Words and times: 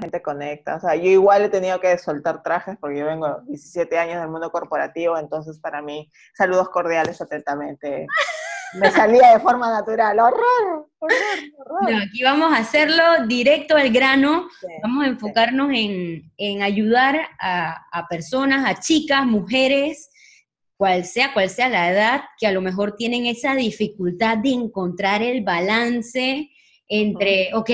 gente 0.00 0.22
conecta. 0.22 0.76
O 0.76 0.80
sea, 0.80 0.94
yo 0.94 1.10
igual 1.10 1.42
he 1.44 1.48
tenido 1.48 1.80
que 1.80 1.96
soltar 1.98 2.42
trajes 2.42 2.76
porque 2.80 2.98
yo 2.98 3.06
vengo 3.06 3.40
17 3.46 3.98
años 3.98 4.20
del 4.20 4.30
mundo 4.30 4.50
corporativo, 4.50 5.18
entonces 5.18 5.58
para 5.58 5.82
mí, 5.82 6.10
saludos 6.34 6.68
cordiales 6.70 7.20
atentamente. 7.20 8.06
Me 8.74 8.90
salía 8.90 9.34
de 9.34 9.40
forma 9.40 9.70
natural. 9.70 10.18
¡Horror! 10.18 10.88
¡Horror! 10.98 11.16
horror. 11.58 12.02
aquí 12.02 12.22
vamos 12.22 12.52
a 12.52 12.58
hacerlo 12.58 13.02
directo 13.26 13.76
al 13.76 13.90
grano. 13.90 14.48
vamos 14.82 15.04
a 15.04 15.08
enfocarnos 15.08 15.70
en, 15.72 16.32
en, 16.36 16.62
ayudar 16.62 17.20
a, 17.38 17.76
a 17.92 18.08
personas, 18.08 18.68
a 18.68 18.80
chicas, 18.80 19.24
mujeres, 19.26 20.10
cual 20.76 21.04
sea, 21.04 21.34
cual 21.34 21.50
sea 21.50 21.68
la 21.68 21.90
edad, 21.90 22.22
que 22.38 22.46
a 22.46 22.52
lo 22.52 22.62
mejor 22.62 22.96
tienen 22.96 23.26
esa 23.26 23.54
dificultad 23.54 24.38
de 24.38 24.50
encontrar 24.50 25.22
el 25.22 25.44
balance 25.44 26.50
entre, 26.88 27.54
ok, 27.54 27.70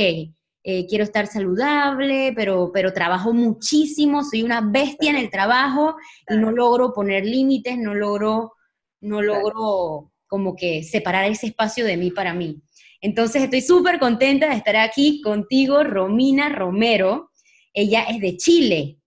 eh, 0.68 0.84
quiero 0.88 1.04
estar 1.04 1.28
saludable, 1.28 2.32
pero, 2.34 2.72
pero 2.74 2.92
trabajo 2.92 3.32
muchísimo, 3.32 4.24
soy 4.24 4.42
una 4.42 4.60
bestia 4.60 5.10
en 5.10 5.16
el 5.16 5.30
trabajo 5.30 5.94
y 6.28 6.36
no 6.36 6.50
logro 6.50 6.92
poner 6.92 7.24
límites, 7.24 7.78
no 7.78 7.94
logro, 7.94 8.52
no 9.00 9.22
logro 9.22 10.10
como 10.26 10.56
que 10.56 10.82
separar 10.82 11.30
ese 11.30 11.46
espacio 11.46 11.84
de 11.84 11.96
mí 11.96 12.10
para 12.10 12.34
mí. 12.34 12.60
Entonces 13.00 13.44
estoy 13.44 13.60
súper 13.60 14.00
contenta 14.00 14.48
de 14.48 14.56
estar 14.56 14.74
aquí 14.74 15.20
contigo, 15.22 15.84
Romina 15.84 16.48
Romero. 16.48 17.30
Ella 17.72 18.02
es 18.08 18.20
de 18.20 18.36
Chile. 18.36 18.98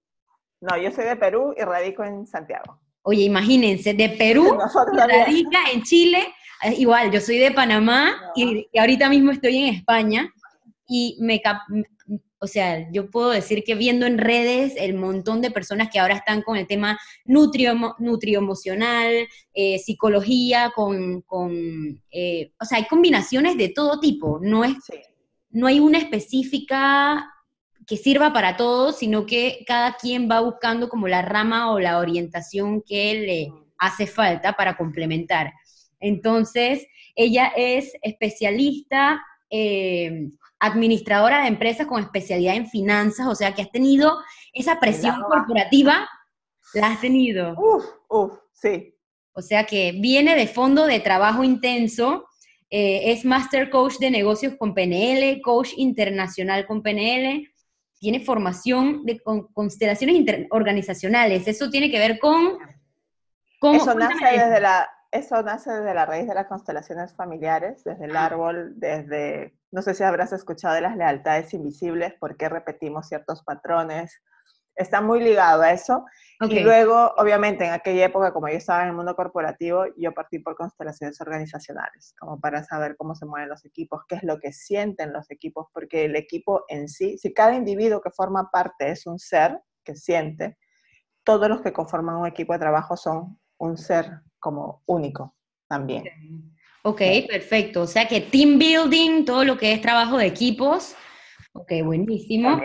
No, 0.62 0.82
yo 0.82 0.92
soy 0.92 1.04
de 1.04 1.18
Perú 1.18 1.54
y 1.58 1.64
radico 1.66 2.06
en 2.06 2.26
Santiago. 2.26 2.80
Oye, 3.02 3.24
imagínense, 3.24 3.94
de 3.94 4.08
Perú, 4.08 4.58
radica 4.94 5.60
en 5.74 5.84
Chile, 5.84 6.26
eh, 6.64 6.76
igual, 6.78 7.12
yo 7.12 7.20
soy 7.20 7.38
de 7.38 7.52
Panamá 7.52 8.32
y, 8.34 8.66
ahorita 8.80 9.10
mismo 9.10 9.32
estoy 9.32 9.58
en 9.58 9.76
España 9.76 10.34
y 10.90 11.18
me, 11.20 11.40
o 12.40 12.48
sea, 12.48 12.90
yo 12.92 13.12
puedo 13.12 13.30
decir 13.30 13.64
que 13.64 13.76
viendo 13.76 14.08
en 14.08 14.18
redes 14.18 14.74
el 14.78 14.96
montón 14.96 15.40
de 15.42 15.52
personas 15.52 15.90
que 15.92 16.00
ahora 16.00 16.16
están 16.16 16.42
con 16.42 16.58
el 16.58 16.66
tema 16.66 16.98
nutrio, 17.26 17.96
nutrioemocional, 18.00 19.28
eh, 19.54 19.78
psicología, 19.78 20.72
con, 20.76 21.24
eh, 22.12 22.52
o 22.60 22.66
sea, 22.66 22.80
hay 22.80 22.86
combinaciones 22.86 23.56
de 23.56 23.70
todo 23.70 24.00
tipo, 24.00 24.40
no 24.42 24.66
es, 24.66 24.74
no 25.52 25.68
hay 25.68 25.80
una 25.80 26.00
específica 26.00 27.30
que 27.86 27.96
sirva 27.96 28.34
para 28.34 28.58
todos, 28.58 28.98
sino 28.98 29.26
que 29.26 29.64
cada 29.68 29.94
quien 29.94 30.30
va 30.30 30.40
buscando 30.40 30.90
como 30.90 31.08
la 31.08 31.22
rama 31.22 31.72
o 31.72 31.80
la 31.80 32.00
orientación 32.00 32.82
que 32.82 33.14
le 33.14 33.54
hace 33.78 34.08
falta 34.08 34.54
para 34.54 34.76
complementar. 34.76 35.54
Entonces, 36.00 36.86
ella 37.16 37.52
es 37.56 37.92
especialista, 38.02 39.22
eh, 39.50 40.30
administradora 40.60 41.42
de 41.42 41.48
empresas 41.48 41.88
con 41.88 42.02
especialidad 42.02 42.56
en 42.56 42.68
finanzas, 42.68 43.28
o 43.28 43.36
sea 43.36 43.54
que 43.54 43.62
has 43.62 43.72
tenido 43.72 44.20
esa 44.54 44.80
presión 44.80 45.22
corporativa, 45.22 46.08
la 46.74 46.88
has 46.88 47.02
tenido. 47.02 47.56
Uf, 47.58 47.86
uf, 48.10 48.34
sí. 48.54 48.96
O 49.34 49.42
sea 49.42 49.66
que 49.66 49.94
viene 49.94 50.36
de 50.36 50.48
fondo 50.48 50.86
de 50.86 51.00
trabajo 51.00 51.44
intenso, 51.44 52.26
eh, 52.70 53.12
es 53.12 53.26
Master 53.26 53.70
Coach 53.70 53.98
de 54.00 54.12
negocios 54.12 54.56
con 54.58 54.74
PNL, 54.74 55.42
Coach 55.42 55.72
Internacional 55.78 56.68
con 56.68 56.84
PNL, 56.84 57.48
tiene 58.00 58.20
formación 58.22 59.06
de 59.06 59.20
constelaciones 59.54 60.48
organizacionales. 60.52 61.48
Eso 61.48 61.70
tiene 61.70 61.92
que 61.92 62.00
ver 62.00 62.20
con... 62.20 62.58
eso, 63.74 63.94
nace 63.94 64.26
desde 64.26 64.62
la, 64.62 64.90
eso 65.12 65.42
nace 65.42 65.72
desde 65.72 65.94
la 65.94 66.06
raíz 66.06 66.28
de 66.28 66.36
las 66.36 66.48
constelaciones 66.48 67.14
familiares, 67.14 67.84
desde 67.84 68.06
el 68.06 68.16
ah. 68.16 68.26
árbol, 68.26 68.74
desde, 68.78 69.59
no 69.72 69.82
sé 69.82 69.94
si 69.94 70.04
habrás 70.04 70.34
escuchado 70.34 70.76
de 70.76 70.82
las 70.82 70.96
lealtades 70.96 71.54
invisibles, 71.54 72.14
por 72.20 72.38
qué 72.38 72.50
repetimos 72.50 73.08
ciertos 73.08 73.44
patrones, 73.44 74.22
está 74.80 75.02
muy 75.02 75.22
ligado 75.22 75.62
a 75.62 75.72
eso. 75.72 76.06
Y 76.42 76.62
luego, 76.62 77.14
obviamente, 77.18 77.66
en 77.66 77.74
aquella 77.74 78.06
época, 78.06 78.32
como 78.32 78.48
yo 78.48 78.56
estaba 78.56 78.84
en 78.84 78.90
el 78.90 78.96
mundo 78.96 79.14
corporativo, 79.14 79.86
yo 79.98 80.14
partí 80.14 80.40
por 80.40 80.56
constelaciones 80.56 81.20
organizacionales, 81.20 82.16
como 82.18 82.40
para 82.40 82.64
saber 82.64 82.96
cómo 82.96 83.14
se 83.14 83.26
mueven 83.26 83.50
los 83.50 83.66
equipos, 83.66 84.04
qué 84.08 84.16
es 84.16 84.24
lo 84.24 84.40
que 84.40 84.54
sienten 84.54 85.12
los 85.12 85.30
equipos, 85.32 85.68
porque 85.74 86.06
el 86.06 86.16
equipo 86.16 86.64
en 86.70 86.88
sí, 86.88 87.18
si 87.18 87.34
cada 87.34 87.56
individuo 87.56 88.00
que 88.00 88.10
forma 88.12 88.50
parte 88.52 88.90
es 88.90 89.06
un 89.06 89.20
ser 89.20 89.60
que 89.84 89.96
siente, 89.96 90.58
todos 91.26 91.50
los 91.50 91.62
que 91.62 91.74
conforman 91.74 92.16
un 92.16 92.28
equipo 92.28 92.54
de 92.54 92.60
trabajo 92.60 92.96
son 92.96 93.38
un 93.58 93.78
ser 93.78 94.22
como 94.40 94.82
único 94.86 95.36
también. 95.68 96.06
Ok, 96.90 97.02
perfecto. 97.28 97.82
O 97.82 97.88
sea 97.88 98.08
que 98.08 98.22
team 98.22 98.58
building, 98.58 99.26
todo 99.26 99.44
lo 99.44 99.58
que 99.58 99.74
es 99.74 99.82
trabajo 99.82 100.18
de 100.18 100.28
equipos, 100.28 100.96
Ok, 101.54 101.72
buenísimo. 101.84 102.62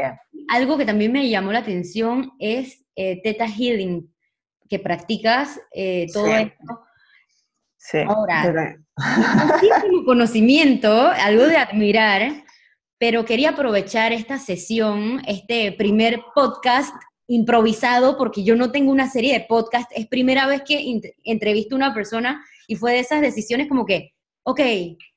Algo 0.49 0.77
que 0.77 0.85
también 0.85 1.13
me 1.13 1.29
llamó 1.29 1.53
la 1.53 1.61
atención 1.61 2.33
es 2.39 2.85
eh, 2.97 3.21
Theta 3.23 3.49
Healing, 3.49 4.13
que 4.69 4.79
practicas 4.79 5.61
eh, 5.73 6.07
todo 6.13 6.27
esto. 6.27 6.81
Sí. 7.77 7.99
Ahora, 8.07 8.77
muchísimo 8.97 10.05
conocimiento, 10.07 11.09
algo 11.09 11.45
de 11.47 11.57
admirar, 11.57 12.45
pero 12.99 13.25
quería 13.25 13.51
aprovechar 13.51 14.13
esta 14.13 14.39
sesión, 14.39 15.23
este 15.27 15.73
primer 15.73 16.21
podcast 16.35 16.95
improvisado, 17.27 18.17
porque 18.17 18.45
yo 18.45 18.55
no 18.55 18.71
tengo 18.71 18.93
una 18.93 19.11
serie 19.11 19.33
de 19.33 19.47
podcasts, 19.47 19.93
es 19.97 20.07
primera 20.07 20.47
vez 20.47 20.63
que 20.63 21.01
entrevisto 21.25 21.75
a 21.75 21.79
una 21.79 21.95
persona 21.95 22.45
y 22.69 22.77
fue 22.77 22.93
de 22.93 23.01
esas 23.01 23.21
decisiones 23.23 23.69
como 23.69 23.87
que, 23.87 24.14
ok, 24.45 24.61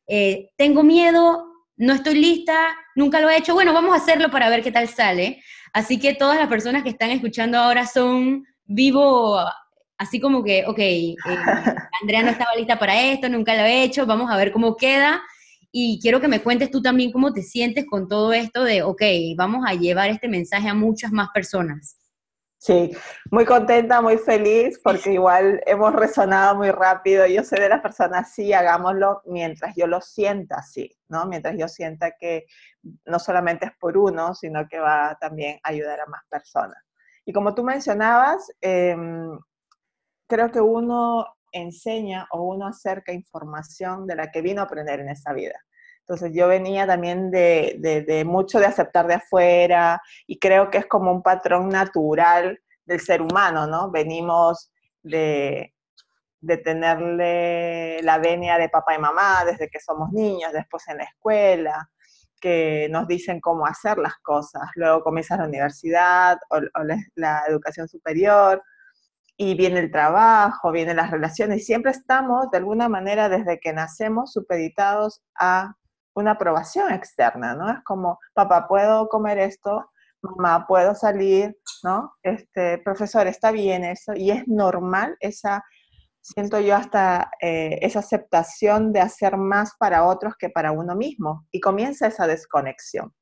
eh, 0.08 0.50
tengo 0.58 0.84
miedo, 0.84 1.46
no 1.78 1.94
estoy 1.94 2.16
lista, 2.16 2.76
nunca 2.96 3.22
lo 3.22 3.30
he 3.30 3.38
hecho, 3.38 3.54
bueno, 3.54 3.74
vamos 3.74 3.94
a 3.94 4.02
hacerlo 4.02 4.32
para 4.32 4.50
ver 4.50 4.64
qué 4.64 4.72
tal 4.72 4.88
sale. 4.88 5.44
Así 5.74 6.00
que 6.00 6.16
todas 6.16 6.40
las 6.40 6.48
personas 6.48 6.84
que 6.84 6.90
están 6.90 7.12
escuchando 7.12 7.58
ahora 7.58 7.86
son 7.86 8.46
vivo, 8.66 9.40
así 9.98 10.20
como 10.20 10.44
que, 10.44 10.66
ok, 10.66 10.80
eh, 10.80 11.16
Andrea 12.02 12.24
no 12.24 12.32
estaba 12.32 12.56
lista 12.56 12.80
para 12.80 13.00
esto, 13.00 13.30
nunca 13.30 13.56
lo 13.56 13.62
he 13.62 13.84
hecho, 13.84 14.06
vamos 14.06 14.32
a 14.32 14.38
ver 14.38 14.52
cómo 14.52 14.76
queda. 14.76 15.22
Y 15.72 16.00
quiero 16.02 16.22
que 16.22 16.30
me 16.30 16.42
cuentes 16.42 16.72
tú 16.72 16.82
también 16.82 17.12
cómo 17.12 17.34
te 17.34 17.44
sientes 17.44 17.86
con 17.86 18.08
todo 18.08 18.34
esto 18.34 18.64
de, 18.64 18.82
ok, 18.82 19.02
vamos 19.36 19.66
a 19.68 19.74
llevar 19.74 20.10
este 20.10 20.28
mensaje 20.28 20.70
a 20.70 20.74
muchas 20.74 21.12
más 21.12 21.28
personas. 21.34 21.98
Sí, 22.59 22.91
muy 23.29 23.45
contenta, 23.45 24.01
muy 24.01 24.18
feliz, 24.18 24.79
porque 24.84 25.13
igual 25.13 25.62
hemos 25.68 25.94
resonado 25.94 26.56
muy 26.56 26.72
rápido. 26.72 27.28
Yo 27.28 27.44
soy 27.44 27.59
de 27.59 27.69
las 27.69 27.81
personas, 27.81 28.34
sí, 28.34 28.51
hagámoslo 28.51 29.22
mientras 29.25 29.75
yo 29.75 29.85
lo 29.85 30.01
sienta 30.01 30.56
así, 30.57 30.91
¿no? 31.07 31.28
Mientras 31.28 31.56
yo 31.56 31.68
sienta 31.68 32.12
que 32.19 32.45
no 33.06 33.19
solamente 33.19 33.68
es 33.68 33.72
por 33.79 33.95
uno, 33.95 34.34
sino 34.34 34.68
que 34.68 34.79
va 34.79 35.16
también 35.22 35.59
a 35.63 35.69
ayudar 35.69 36.00
a 36.01 36.07
más 36.07 36.22
personas. 36.29 36.84
Y 37.25 37.31
como 37.34 37.53
tú 37.53 37.63
mencionabas, 37.63 38.51
em, 38.62 39.38
creo 40.28 40.51
que 40.51 40.62
uno 40.62 41.25
enseña 41.51 42.28
o 42.31 42.41
uno 42.44 42.68
acerca 42.68 43.13
información 43.13 44.07
de 44.07 44.16
la 44.16 44.31
que 44.31 44.41
vino 44.41 44.62
a 44.62 44.66
aprender 44.66 45.00
en 45.00 45.09
esta 45.09 45.31
vida. 45.34 45.59
Entonces 46.07 46.31
yo 46.34 46.47
venía 46.47 46.88
también 46.88 47.31
de, 47.31 48.23
mucho 48.25 48.59
de 48.59 48.66
aceptar 48.66 49.07
de 49.07 49.16
afuera 49.16 50.01
y 50.25 50.40
creo 50.40 50.69
que 50.69 50.78
es 50.78 50.85
como 50.85 51.12
un 51.12 51.22
patrón 51.22 51.68
natural 51.68 52.62
del 52.85 53.01
ser 53.01 53.22
humano, 53.22 53.68
¿no? 53.68 53.91
Venimos 53.91 54.72
de, 55.03 55.73
tenerle 56.63 58.01
la 58.03 58.19
venia 58.19 58.57
de 58.57 58.69
papá 58.69 58.95
y 58.95 59.00
mamá 59.00 59.44
desde 59.45 59.68
que 59.68 59.81
somos 59.81 60.13
niños, 60.13 60.53
después 60.53 60.88
en 60.88 61.00
la 61.00 61.03
escuela, 61.03 61.90
que 62.39 62.88
nos 62.89 63.06
dicen 63.06 63.41
cómo 63.41 63.66
hacer 63.66 63.97
las 63.97 64.16
cosas. 64.19 64.69
Luego 64.75 65.03
comienza 65.03 65.35
la 65.35 65.44
universidad 65.44 66.38
o, 66.50 66.62
la, 67.16 67.44
educación 67.50 67.89
superior 67.89 68.63
y 69.35 69.56
viene 69.56 69.81
el 69.81 69.91
trabajo, 69.91 70.72
vienen 70.72 70.95
las 70.95 71.12
relaciones. 71.12 71.66
Siempre 71.66 71.91
estamos, 71.91 72.50
de 72.50 72.59
alguna 72.59 72.88
manera, 72.88 73.28
desde 73.28 73.59
que 73.59 73.74
nacemos, 73.74 74.31
supeditados 74.31 75.22
a 75.35 75.75
una 76.18 76.32
aprobación 76.32 76.92
externa, 76.92 77.54
¿no? 77.54 77.70
Es 77.70 77.84
como, 77.84 78.20
papá, 78.34 78.68
¿puedo 78.68 79.08
comer 79.08 79.38
esto? 79.38 79.88
Mamá, 80.22 80.66
¿puedo 80.68 80.96
salir? 80.96 81.56
¿No? 81.84 82.12
Este, 82.24 82.80
profesor, 82.80 83.28
¿está 83.28 83.52
bien 83.52 83.84
eso? 83.84 84.14
Y 84.16 84.31
es 84.31 84.48
normal 84.48 85.16
esa, 85.19 85.64
siento 86.19 86.60
yo 86.60 86.75
hasta 86.75 87.30
eh, 87.40 87.78
esa 87.84 88.00
aceptación 88.00 88.94
de 88.94 89.02
hacer 89.02 89.38
más 89.38 89.74
para 89.78 90.06
otros 90.06 90.34
que 90.40 90.50
para 90.50 90.72
uno 90.72 90.96
mismo. 90.96 91.46
Y 91.52 91.60
comienza 91.60 92.08
esa 92.08 92.25
desconexión. 92.25 93.13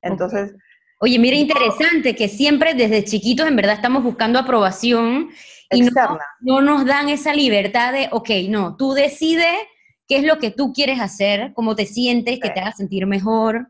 Entonces... 0.00 0.54
Oye, 1.00 1.18
mira, 1.18 1.36
interesante 1.36 2.14
que 2.14 2.28
siempre 2.28 2.74
desde 2.74 3.04
chiquitos 3.04 3.46
en 3.46 3.56
verdad 3.56 3.74
estamos 3.74 4.04
buscando 4.04 4.38
aprobación 4.38 5.30
y 5.70 5.82
no, 5.82 6.18
no, 6.40 6.60
nos 6.62 6.86
dan 6.86 7.08
esa 7.08 7.34
libertad 7.34 7.92
de, 7.92 8.08
ok, 8.10 8.30
no, 8.48 8.76
tú 8.76 8.92
decides 8.94 9.58
qué 10.12 10.18
es 10.18 10.24
lo 10.24 10.38
que 10.38 10.50
tú 10.50 10.74
quieres 10.74 11.00
hacer, 11.00 11.54
cómo 11.54 11.74
te 11.74 11.86
sientes, 11.86 12.38
que 12.38 12.50
te 12.50 12.60
haga 12.60 12.72
sentir 12.72 13.06
mejor. 13.06 13.68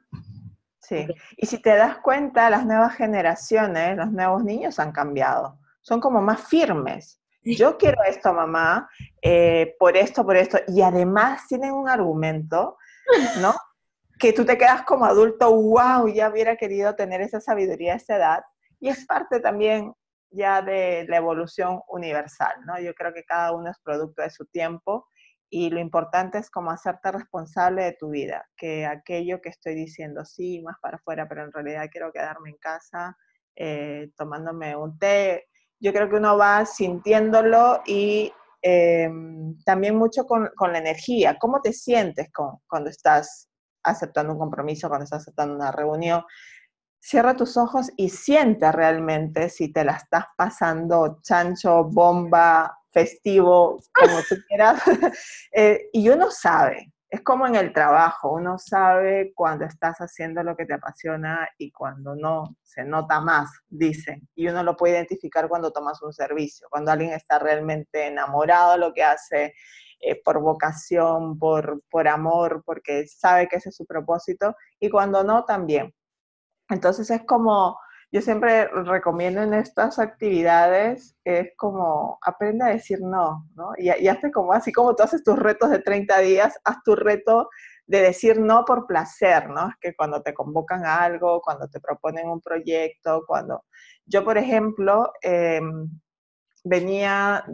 Sí, 0.81 1.07
y 1.37 1.47
si 1.47 1.59
te 1.63 1.77
das 1.77 1.99
cuenta, 1.99 2.51
las 2.51 2.67
nuevas 2.67 2.97
generaciones, 2.97 3.97
los 3.97 4.11
nuevos 4.11 4.43
niños 4.43 4.81
han 4.81 4.91
cambiado, 4.91 5.61
son 5.83 6.01
como 6.01 6.21
más 6.21 6.41
firmes. 6.49 7.21
Yo 7.45 7.79
quiero 7.79 8.03
esto, 8.03 8.33
mamá, 8.33 8.91
eh, 9.23 9.77
por 9.79 9.97
esto, 9.97 10.25
por 10.25 10.37
esto, 10.37 10.59
y 10.67 10.83
además 10.83 11.47
tienen 11.47 11.75
un 11.75 11.89
argumento, 11.89 12.77
¿no? 13.41 13.55
que 14.19 14.33
tú 14.33 14.45
te 14.45 14.59
quedas 14.59 14.83
como 14.83 15.05
adulto, 15.05 15.49
wow, 15.55 16.09
ya 16.09 16.29
hubiera 16.29 16.57
querido 16.57 16.97
tener 16.97 17.21
esa 17.21 17.41
sabiduría 17.41 17.93
a 17.93 17.97
esa 17.97 18.17
edad. 18.17 18.45
Y 18.81 18.89
es 18.89 19.07
parte 19.07 19.39
también 19.39 19.93
ya 20.31 20.61
de 20.61 21.07
la 21.09 21.19
evolución 21.19 21.81
universal, 21.87 22.55
¿no? 22.67 22.81
Yo 22.81 22.95
creo 22.95 23.15
que 23.15 23.23
cada 23.23 23.53
uno 23.53 23.71
es 23.71 23.77
producto 23.85 24.23
de 24.23 24.31
su 24.31 24.45
tiempo 24.47 25.07
y 25.55 25.69
lo 25.69 25.81
importante 25.81 26.39
es 26.39 26.49
como 26.51 26.71
hacerte 26.71 27.13
responsable 27.13 27.85
de 27.85 27.93
tu 27.93 28.09
vida, 28.09 28.49
que 28.57 28.87
aquello 28.87 29.43
que 29.43 29.51
estoy 29.51 29.75
diciendo, 29.75 30.25
sí, 30.25 30.63
más 30.63 30.77
para 30.81 30.97
afuera, 30.97 31.29
pero 31.29 31.45
en 31.45 31.53
realidad 31.53 31.91
quiero 31.93 32.11
quedarme 32.11 32.49
en 32.49 32.57
casa 32.57 33.19
eh, 33.55 34.11
tomándome 34.17 34.75
un 34.75 34.99
té. 34.99 35.49
Yo 35.79 35.93
creo 35.93 36.09
que 36.09 36.17
uno 36.17 36.39
va 36.39 36.65
sintiéndolo 36.65 37.83
y 37.85 38.33
em, 38.63 39.59
también 39.67 39.95
mucho 39.95 40.25
con, 40.25 40.49
con, 40.57 40.73
la 40.73 40.79
energía. 40.79 41.37
¿Cómo 41.39 41.61
te 41.61 41.75
sientes 41.75 42.33
con, 42.33 42.57
cuando 42.67 42.89
estás 42.89 43.51
aceptando 43.85 44.33
un 44.33 44.39
compromiso, 44.39 44.89
cuando 44.89 45.05
estás 45.05 45.21
aceptando 45.21 45.55
una 45.55 45.71
reunión? 45.71 46.25
Cierra 46.99 47.37
tus 47.37 47.59
ojos 47.59 47.91
y 47.99 48.09
siente 48.09 48.73
realmente 48.73 49.51
si 49.51 49.71
te 49.71 49.85
la 49.85 49.97
estás 49.97 50.25
pasando 50.35 51.19
chancho, 51.21 51.85
bomba, 51.85 52.79
festivo, 52.93 53.81
como 53.93 54.19
tú 54.29 54.37
quieras. 54.49 54.83
Eh, 55.55 55.91
y 55.93 56.09
uno 56.09 56.31
sabe, 56.31 56.93
es 57.13 57.21
como 57.21 57.47
en 57.47 57.57
el 57.57 57.75
trabajo, 57.75 58.33
uno 58.33 58.59
sabe 58.59 59.33
cuando 59.35 59.67
estás 59.67 59.99
haciendo 59.99 60.43
lo 60.43 60.57
que 60.57 60.65
te 60.65 60.73
apasiona 60.73 61.47
y 61.59 61.71
cuando 61.71 62.17
no, 62.17 62.57
se 62.63 62.85
nota 62.85 63.21
más, 63.21 63.51
dicen. 63.69 64.27
Y 64.35 64.49
uno 64.49 64.63
lo 64.63 64.79
puede 64.79 64.95
identificar 64.95 65.47
cuando 65.47 65.73
tomas 65.73 66.01
un 66.01 66.15
servicio, 66.15 66.69
cuando 66.71 66.91
alguien 66.91 67.13
está 67.13 67.39
realmente 67.39 68.07
enamorado 68.07 68.73
de 68.73 68.79
lo 68.79 68.95
que 68.95 69.05
hace, 69.05 69.53
eh, 70.01 70.23
por 70.25 70.41
vocación, 70.41 71.39
por, 71.39 71.83
por 71.91 72.09
amor, 72.09 72.63
porque 72.65 73.07
sabe 73.07 73.47
que 73.47 73.57
ese 73.57 73.69
es 73.69 73.77
su 73.77 73.85
propósito, 73.85 74.57
y 74.81 74.89
cuando 74.89 75.23
no, 75.23 75.45
también. 75.45 75.95
Entonces 76.71 77.11
es 77.11 77.23
como 77.27 77.79
yo 78.13 78.21
siempre 78.21 78.69
recomiendo 78.69 79.43
en 79.43 79.55
estas 79.55 79.99
actividades, 79.99 81.17
es 81.25 81.49
como 81.57 82.19
aprende 82.21 82.65
a 82.65 82.69
decir 82.69 83.01
no, 83.01 83.49
¿no? 83.55 83.73
Y, 83.79 83.89
y 83.89 84.09
hazte 84.09 84.31
como 84.31 84.53
así 84.53 84.71
como 84.71 84.95
tú 84.95 85.03
haces 85.03 85.25
tus 85.25 85.39
retos 85.39 85.71
de 85.71 85.79
30 85.79 86.19
días, 86.19 86.61
haz 86.63 86.83
tu 86.85 86.95
reto 86.95 87.49
de 87.87 88.03
decir 88.03 88.39
no 88.39 88.65
por 88.65 88.87
placer, 88.87 89.49
¿no? 89.49 89.69
Es 89.69 89.75
que 89.81 89.95
cuando 89.95 90.23
te 90.23 90.35
convocan 90.35 90.85
a 90.85 91.03
algo, 91.03 91.41
cuando 91.41 91.69
te 91.69 91.81
proponen 91.81 92.29
un 92.29 92.41
proyecto, 92.41 93.25
cuando... 93.27 93.65
Yo, 94.07 94.25
por 94.25 94.39
ejemplo, 94.39 95.13
em, 95.23 95.89
venía, 96.65 97.45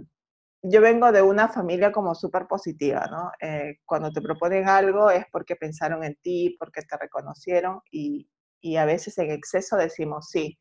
yo 0.63 0.81
vengo 0.81 1.13
de 1.13 1.23
una 1.23 1.49
familia 1.49 1.93
como 1.93 2.15
súper 2.15 2.47
positiva, 2.47 3.07
¿no? 3.11 3.31
Eh, 3.41 3.79
cuando 3.85 4.11
te 4.11 4.21
proponen 4.21 4.69
algo 4.69 5.11
es 5.11 5.25
porque 5.33 5.57
pensaron 5.57 6.05
en 6.05 6.17
ti, 6.23 6.57
porque 6.59 6.83
te 6.83 6.97
reconocieron 6.97 7.81
y, 7.91 8.29
y 8.61 8.77
a 8.77 8.85
veces 8.85 9.19
en 9.19 9.31
exceso 9.31 9.77
decimos 9.77 10.29
sí. 10.31 10.59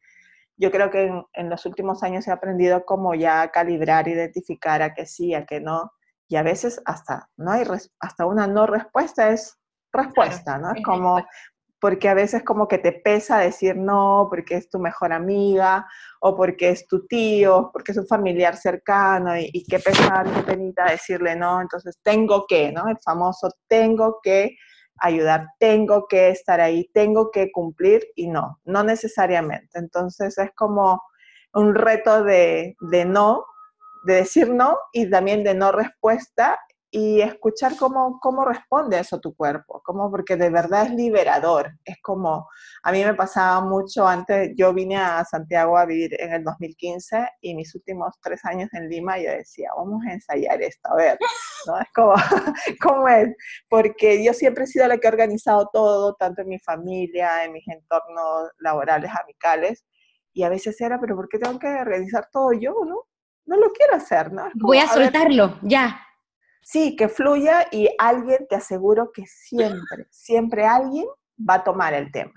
Yo 0.58 0.72
creo 0.72 0.90
que 0.90 1.12
en, 1.34 1.50
los 1.50 1.66
últimos 1.66 2.02
años 2.04 2.28
he 2.28 2.32
aprendido 2.32 2.84
cómo 2.86 3.14
ya 3.14 3.52
calibrar, 3.52 4.08
identificar 4.08 4.82
a 4.82 4.94
que 4.94 5.06
sí, 5.06 5.34
a 5.34 5.46
que 5.46 5.60
no, 5.60 5.92
y 6.28 6.36
a 6.36 6.44
veces 6.44 6.82
hasta 6.86 7.30
no 7.38 7.52
hay 7.52 7.64
hasta 8.00 8.26
una 8.26 8.48
no 8.48 8.66
respuesta 8.66 9.30
es 9.32 9.58
respuesta, 9.94 10.58
¿no? 10.58 10.74
Es 10.74 10.84
como 10.84 11.24
porque 11.80 12.10
a 12.10 12.16
veces 12.16 12.44
como 12.44 12.68
que 12.68 12.80
te 12.80 12.92
pesa 12.92 13.38
decir 13.38 13.76
no, 13.76 14.28
porque 14.32 14.56
es 14.56 14.68
tu 14.68 14.80
mejor 14.80 15.14
amiga, 15.14 15.88
o 16.22 16.36
porque 16.36 16.70
es 16.70 16.88
tu 16.88 17.06
tío, 17.06 17.70
porque 17.72 17.92
es 17.92 17.98
un 18.00 18.08
familiar 18.08 18.56
cercano, 18.58 19.38
y, 19.38 19.50
y 19.54 19.64
qué 19.64 19.78
pesar, 19.78 20.26
qué 20.34 20.42
penita 20.42 20.90
decirle 20.90 21.36
no, 21.36 21.62
entonces 21.62 22.00
tengo 22.02 22.46
que, 22.48 22.72
¿no? 22.72 22.88
El 22.88 22.98
famoso 22.98 23.50
tengo 23.68 24.20
que 24.24 24.58
ayudar, 25.00 25.48
tengo 25.60 26.08
que 26.08 26.30
estar 26.30 26.62
ahí, 26.62 26.90
tengo 26.94 27.32
que 27.32 27.52
cumplir 27.52 28.06
y 28.16 28.28
no, 28.28 28.60
no 28.66 28.84
necesariamente. 28.84 29.80
Entonces 29.80 30.38
es 30.38 30.52
como 30.56 31.02
un 31.54 31.76
reto 31.76 32.24
de, 32.24 32.76
de 32.80 33.06
no, 33.06 33.46
de 34.06 34.16
decir 34.16 34.50
no 34.50 34.78
y 34.94 35.10
también 35.10 35.44
de 35.44 35.54
no 35.54 35.72
respuesta 35.72 36.60
y 36.90 37.22
escuchar 37.22 37.76
cómo, 37.78 38.18
cómo 38.22 38.46
responde 38.46 39.00
eso 39.00 39.20
tu 39.20 39.36
cuerpo, 39.36 39.82
como 39.84 40.10
porque 40.10 40.38
de 40.38 40.50
verdad 40.50 40.86
es 40.86 40.92
liberador. 40.92 41.74
Es 41.84 41.98
como, 42.02 42.48
a 42.84 42.92
mí 42.92 43.04
me 43.04 43.14
pasaba 43.14 43.60
mucho 43.62 44.08
antes, 44.08 44.52
yo 44.56 44.74
vine 44.74 44.96
a 44.96 45.26
Santiago 45.26 45.78
a 45.78 45.86
vivir 45.86 46.16
en 46.20 46.34
el 46.34 46.44
2015 46.44 47.28
y 47.42 47.56
mis 47.56 47.76
últimos 47.76 48.14
tres 48.22 48.44
años 48.46 48.70
en 48.74 48.90
Lima 48.90 49.18
yo 49.20 49.32
decía, 49.32 49.70
vamos 49.76 50.02
a 50.08 50.14
ensayar 50.14 50.62
esto, 50.62 50.90
a 50.90 50.96
ver, 50.96 51.18
¿no? 51.68 51.80
Es 51.80 51.88
como, 51.94 52.14
¿cómo 52.82 53.08
es? 53.10 53.36
Porque 53.70 54.24
yo 54.24 54.34
siempre 54.34 54.64
he 54.64 54.68
sido 54.68 54.88
la 54.88 54.98
que 54.98 55.08
ha 55.08 55.12
organizado 55.12 55.70
todo, 55.74 56.16
tanto 56.16 56.42
en 56.44 56.48
mi 56.48 56.60
familia, 56.60 57.44
en 57.44 57.52
mis 57.52 57.68
entornos 57.68 58.50
laborales, 58.60 59.12
amicales, 59.22 59.86
y 60.32 60.44
a 60.44 60.50
veces 60.50 60.80
era, 60.80 61.00
pero 61.02 61.16
¿por 61.16 61.28
qué 61.28 61.38
tengo 61.38 61.60
que 61.60 61.68
organizar 61.68 62.30
todo 62.32 62.54
yo, 62.54 62.74
no? 62.86 63.04
No 63.46 63.58
lo 63.58 63.72
quiero 63.72 63.96
hacer, 63.96 64.32
¿no? 64.32 64.50
Voy 64.56 64.78
a 64.78 64.88
soltarlo, 64.88 65.58
ya 65.62 66.07
Sí, 66.70 66.98
que 66.98 67.08
fluya 67.08 67.66
y 67.72 67.88
alguien, 67.98 68.46
te 68.50 68.58
aseguro 68.58 69.14
que 69.14 69.26
siempre, 69.26 70.06
siempre 70.10 70.66
alguien 70.66 71.06
va 71.38 71.54
a 71.54 71.64
tomar 71.64 71.94
el 71.94 72.12
tema. 72.12 72.34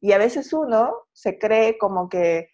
Y 0.00 0.12
a 0.12 0.18
veces 0.18 0.52
uno 0.52 0.94
se 1.12 1.36
cree 1.36 1.78
como 1.78 2.08
que... 2.08 2.48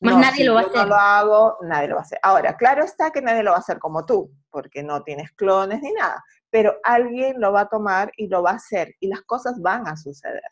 Más 0.00 0.18
nadie 0.18 0.44
lo 0.44 0.52
va 0.52 0.60
a 0.60 0.64
hacer. 0.64 0.76
no 0.76 0.86
lo 0.88 0.94
hago, 0.96 1.56
nadie 1.62 1.88
lo 1.88 1.94
va 1.94 2.02
a 2.02 2.04
hacer. 2.04 2.18
Ahora, 2.22 2.58
claro 2.58 2.84
está 2.84 3.10
que 3.12 3.22
nadie 3.22 3.42
lo 3.42 3.52
va 3.52 3.56
a 3.56 3.60
hacer 3.60 3.78
como 3.78 4.04
tú, 4.04 4.30
porque 4.50 4.82
no 4.82 5.02
tienes 5.02 5.32
clones 5.32 5.80
ni 5.80 5.90
nada, 5.92 6.22
pero 6.50 6.74
alguien 6.84 7.40
lo 7.40 7.50
va 7.50 7.62
a 7.62 7.68
tomar 7.70 8.12
y 8.18 8.28
lo 8.28 8.42
va 8.42 8.50
a 8.50 8.56
hacer 8.56 8.94
y 9.00 9.08
las 9.08 9.22
cosas 9.22 9.58
van 9.62 9.88
a 9.88 9.96
suceder. 9.96 10.42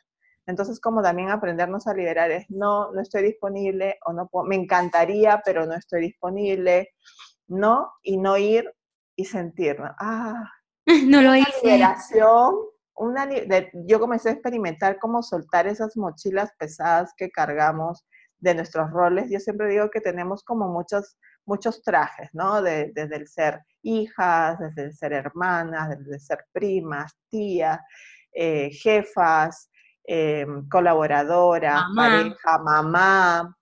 Entonces, 0.47 0.81
como 0.81 1.03
también 1.03 1.29
aprendernos 1.29 1.87
a 1.87 1.93
liberar 1.93 2.31
es, 2.31 2.47
no, 2.49 2.91
no 2.93 3.03
estoy 3.03 3.23
disponible 3.23 3.99
o 4.07 4.15
no 4.15 4.29
puedo, 4.29 4.47
me 4.47 4.57
encantaría, 4.57 5.43
pero 5.45 5.67
no 5.67 5.75
estoy 5.75 6.01
disponible, 6.01 6.95
no, 7.49 7.93
y 8.03 8.17
no 8.17 8.39
ir 8.39 8.73
y 9.23 9.25
sentir, 9.25 9.77
ah, 9.99 10.51
no 11.07 11.23
lo 11.23 11.35
hice. 11.37 11.51
Liberación, 11.63 12.55
una, 12.97 13.29
yo 13.87 14.01
comencé 14.01 14.29
a 14.29 14.33
experimentar 14.33 14.99
cómo 14.99 15.23
soltar 15.23 15.67
esas 15.67 15.97
mochilas 15.97 16.51
pesadas 16.59 17.13
que 17.17 17.31
cargamos 17.31 18.05
de 18.39 18.55
nuestros 18.55 18.91
roles. 18.91 19.31
Yo 19.31 19.39
siempre 19.39 19.69
digo 19.69 19.89
que 19.91 20.01
tenemos 20.01 20.43
como 20.43 20.69
muchos, 20.69 21.17
muchos 21.47 21.83
trajes, 21.83 22.29
¿no? 22.33 22.61
desde 22.61 23.17
el 23.17 23.29
ser 23.29 23.61
hijas, 23.83 24.59
desde 24.59 24.85
el 24.85 24.95
ser 24.95 25.13
hermanas, 25.13 25.91
desde 25.91 26.15
el 26.15 26.21
ser 26.21 26.45
primas, 26.53 27.13
tías, 27.31 27.79
eh, 28.33 28.71
jefas, 28.73 29.71
eh, 30.05 30.47
colaboradoras, 30.69 31.83
pareja, 31.95 32.59
mamá. 32.59 33.57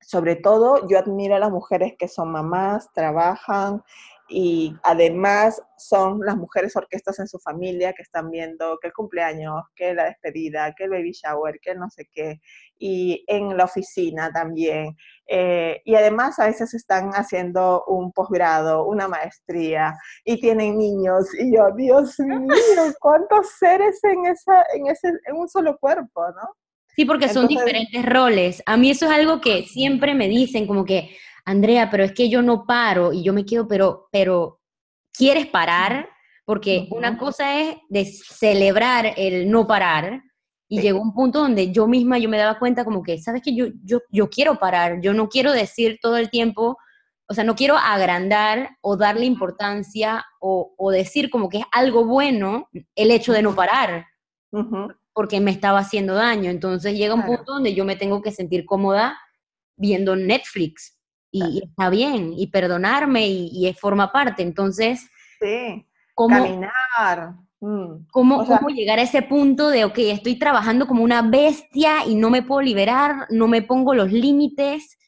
Sobre 0.00 0.36
todo, 0.36 0.88
yo 0.88 0.98
admiro 0.98 1.36
a 1.36 1.40
las 1.40 1.50
mujeres 1.50 1.94
que 1.98 2.08
son 2.08 2.32
mamás, 2.32 2.90
trabajan, 2.94 3.82
y 4.28 4.74
además 4.82 5.62
son 5.76 6.20
las 6.24 6.36
mujeres 6.36 6.74
orquestas 6.74 7.18
en 7.20 7.28
su 7.28 7.38
familia 7.38 7.92
que 7.92 8.02
están 8.02 8.30
viendo 8.30 8.78
que 8.80 8.88
el 8.88 8.92
cumpleaños, 8.92 9.62
que 9.74 9.94
la 9.94 10.04
despedida, 10.04 10.72
que 10.74 10.84
el 10.84 10.90
baby 10.90 11.12
shower, 11.12 11.58
que 11.60 11.74
no 11.74 11.88
sé 11.90 12.08
qué, 12.12 12.40
y 12.78 13.24
en 13.28 13.56
la 13.56 13.64
oficina 13.64 14.32
también. 14.32 14.96
Eh, 15.28 15.80
y 15.84 15.94
además 15.94 16.38
a 16.38 16.46
veces 16.46 16.74
están 16.74 17.10
haciendo 17.10 17.84
un 17.86 18.12
posgrado, 18.12 18.84
una 18.84 19.06
maestría, 19.06 19.94
y 20.24 20.40
tienen 20.40 20.78
niños, 20.78 21.26
y 21.38 21.54
yo, 21.54 21.68
Dios 21.76 22.18
mío, 22.18 22.48
cuántos 23.00 23.50
seres 23.58 24.02
en, 24.02 24.26
esa, 24.26 24.64
en, 24.74 24.88
ese, 24.88 25.08
en 25.26 25.36
un 25.36 25.48
solo 25.48 25.76
cuerpo, 25.78 26.22
¿no? 26.30 26.48
Sí, 26.96 27.04
porque 27.04 27.28
son 27.28 27.46
diferentes 27.46 28.06
roles. 28.06 28.62
A 28.64 28.78
mí 28.78 28.90
eso 28.90 29.04
es 29.04 29.12
algo 29.12 29.38
que 29.40 29.64
siempre 29.64 30.14
me 30.14 30.28
dicen, 30.28 30.66
como 30.66 30.86
que, 30.86 31.10
Andrea, 31.46 31.88
pero 31.90 32.04
es 32.04 32.12
que 32.12 32.28
yo 32.28 32.42
no 32.42 32.66
paro 32.66 33.12
y 33.12 33.22
yo 33.22 33.32
me 33.32 33.46
quedo, 33.46 33.68
pero, 33.68 34.08
pero, 34.10 34.60
¿quieres 35.16 35.46
parar? 35.46 36.08
Porque 36.44 36.88
una 36.90 37.16
cosa 37.16 37.60
es 37.60 37.76
de 37.88 38.04
celebrar 38.04 39.14
el 39.16 39.50
no 39.50 39.66
parar 39.66 40.22
y 40.68 40.80
llegó 40.80 41.00
un 41.00 41.14
punto 41.14 41.40
donde 41.40 41.70
yo 41.70 41.86
misma 41.86 42.18
yo 42.18 42.28
me 42.28 42.36
daba 42.36 42.58
cuenta 42.58 42.84
como 42.84 43.02
que, 43.02 43.18
¿sabes 43.18 43.42
que 43.42 43.54
yo, 43.54 43.66
yo, 43.84 44.00
yo 44.10 44.28
quiero 44.28 44.58
parar, 44.58 45.00
yo 45.00 45.14
no 45.14 45.28
quiero 45.28 45.52
decir 45.52 45.98
todo 46.02 46.16
el 46.16 46.30
tiempo, 46.30 46.76
o 47.28 47.34
sea, 47.34 47.44
no 47.44 47.54
quiero 47.54 47.76
agrandar 47.76 48.76
o 48.80 48.96
darle 48.96 49.26
importancia 49.26 50.24
o, 50.40 50.74
o 50.76 50.90
decir 50.90 51.30
como 51.30 51.48
que 51.48 51.58
es 51.58 51.64
algo 51.72 52.04
bueno 52.04 52.68
el 52.96 53.10
hecho 53.12 53.32
de 53.32 53.42
no 53.42 53.54
parar, 53.54 54.06
porque 55.12 55.40
me 55.40 55.52
estaba 55.52 55.78
haciendo 55.78 56.14
daño. 56.14 56.50
Entonces 56.50 56.94
llega 56.94 57.14
un 57.14 57.24
punto 57.24 57.54
donde 57.54 57.74
yo 57.74 57.84
me 57.84 57.96
tengo 57.96 58.20
que 58.22 58.32
sentir 58.32 58.64
cómoda 58.64 59.18
viendo 59.76 60.16
Netflix, 60.16 60.95
y, 61.38 61.62
está 61.64 61.90
bien, 61.90 62.32
y 62.36 62.46
perdonarme 62.48 63.26
y, 63.28 63.72
forma 63.74 64.12
parte. 64.12 64.42
Entonces, 64.42 65.08
sí. 65.40 65.86
¿cómo, 66.14 66.36
caminar. 66.36 67.34
Mm. 67.60 68.06
¿cómo, 68.10 68.44
¿Cómo 68.44 68.68
llegar 68.68 68.98
a 68.98 69.02
ese 69.02 69.22
punto 69.22 69.68
de, 69.68 69.84
ok, 69.84 69.98
estoy 69.98 70.38
trabajando 70.38 70.86
como 70.86 71.02
una 71.02 71.22
bestia 71.22 72.04
y 72.06 72.14
no 72.14 72.30
me 72.30 72.42
puedo 72.42 72.60
liberar, 72.60 73.26
no 73.30 73.48
me 73.48 73.62
pongo 73.62 73.94
los 73.94 74.12
límites? 74.12 74.98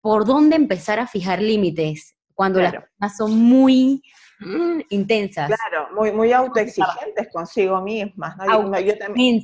¿Por 0.00 0.24
dónde 0.24 0.56
empezar 0.56 0.98
a 0.98 1.06
fijar 1.06 1.40
límites? 1.40 2.16
Cuando 2.34 2.60
las 2.60 2.72
personas 2.72 3.16
son 3.16 3.38
muy 3.38 4.02
mm, 4.40 4.80
intensas. 4.90 5.48
Claro, 5.48 5.88
muy, 5.94 6.10
muy 6.12 6.32
autoexigentes 6.32 7.28
consigo 7.32 7.80
mismas. 7.80 8.36
¿no? 8.36 8.80
Yo, 8.80 8.98
también, 8.98 9.42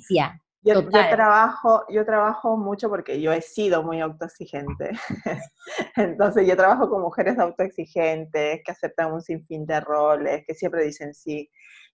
yo, 0.62 0.88
trabajo, 0.88 1.84
yo 1.88 2.04
trabajo 2.04 2.56
mucho 2.56 2.88
porque 2.88 3.20
yo 3.20 3.32
he 3.32 3.40
sido 3.40 3.82
muy 3.82 4.00
autoexigente. 4.00 4.90
Entonces 5.96 6.46
yo 6.46 6.56
trabajo 6.56 6.88
con 6.90 7.02
mujeres 7.02 7.38
autoexigentes 7.38 8.60
que 8.64 8.72
aceptan 8.72 9.12
un 9.12 9.22
sinfín 9.22 9.66
de 9.66 9.80
roles, 9.80 10.44
que 10.46 10.54
siempre 10.54 10.84
dicen 10.84 11.14
sí. 11.14 11.50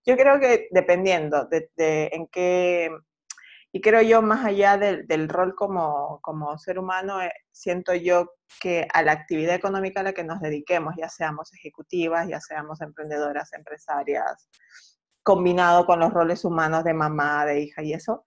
Yo 0.06 0.16
creo 0.16 0.38
que 0.40 0.68
dependiendo 0.70 1.46
de, 1.46 1.70
en 2.12 2.26
qué, 2.28 2.90
y 3.72 3.80
creo 3.80 4.02
yo 4.02 4.22
más 4.22 4.44
allá 4.44 4.76
del, 4.76 5.06
del 5.06 5.28
rol 5.28 5.54
como, 5.54 6.20
como, 6.22 6.56
ser 6.58 6.78
humano, 6.78 7.22
eh, 7.22 7.32
siento 7.52 7.94
yo 7.94 8.32
que 8.60 8.86
a 8.92 9.02
la 9.02 9.12
actividad 9.12 9.54
económica 9.54 10.00
a 10.00 10.04
la 10.04 10.12
que 10.12 10.24
nos 10.24 10.40
dediquemos, 10.40 10.94
ya 10.96 11.08
seamos 11.08 11.52
ejecutivas, 11.54 12.28
ya 12.28 12.40
seamos 12.40 12.80
emprendedoras, 12.80 13.52
empresarias, 13.52 14.48
combinado 15.22 15.86
con 15.86 16.00
los 16.00 16.12
roles 16.12 16.44
humanos 16.44 16.84
de 16.84 16.94
mamá, 16.94 17.46
de 17.46 17.60
hija 17.60 17.82
y 17.82 17.94
eso, 17.94 18.26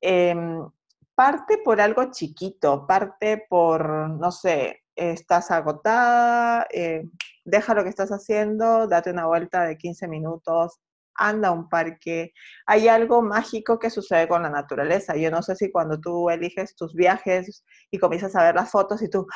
Em, 0.00 0.68
parte 1.14 1.58
por 1.64 1.80
algo 1.80 2.10
chiquito, 2.12 2.86
parte 2.86 3.44
por, 3.48 3.88
no 4.10 4.30
sé, 4.30 4.84
estás 4.94 5.50
agotada, 5.50 6.66
eh, 6.70 7.04
deja 7.44 7.74
lo 7.74 7.82
que 7.82 7.90
estás 7.90 8.10
haciendo, 8.10 8.86
date 8.86 9.10
una 9.10 9.26
vuelta 9.26 9.64
de 9.64 9.76
15 9.76 10.08
minutos, 10.08 10.80
anda 11.18 11.48
a 11.48 11.52
un 11.52 11.68
parque. 11.68 12.32
Hay 12.66 12.88
algo 12.88 13.22
mágico 13.22 13.78
que 13.78 13.90
sucede 13.90 14.28
con 14.28 14.42
la 14.42 14.50
naturaleza. 14.50 15.16
Yo 15.16 15.30
no 15.30 15.42
sé 15.42 15.56
si 15.56 15.70
cuando 15.70 16.00
tú 16.00 16.30
eliges 16.30 16.76
tus 16.76 16.94
viajes 16.94 17.64
y 17.90 17.98
comienzas 17.98 18.34
a 18.36 18.44
ver 18.44 18.54
las 18.54 18.70
fotos 18.70 19.02
y 19.02 19.10
tú, 19.10 19.26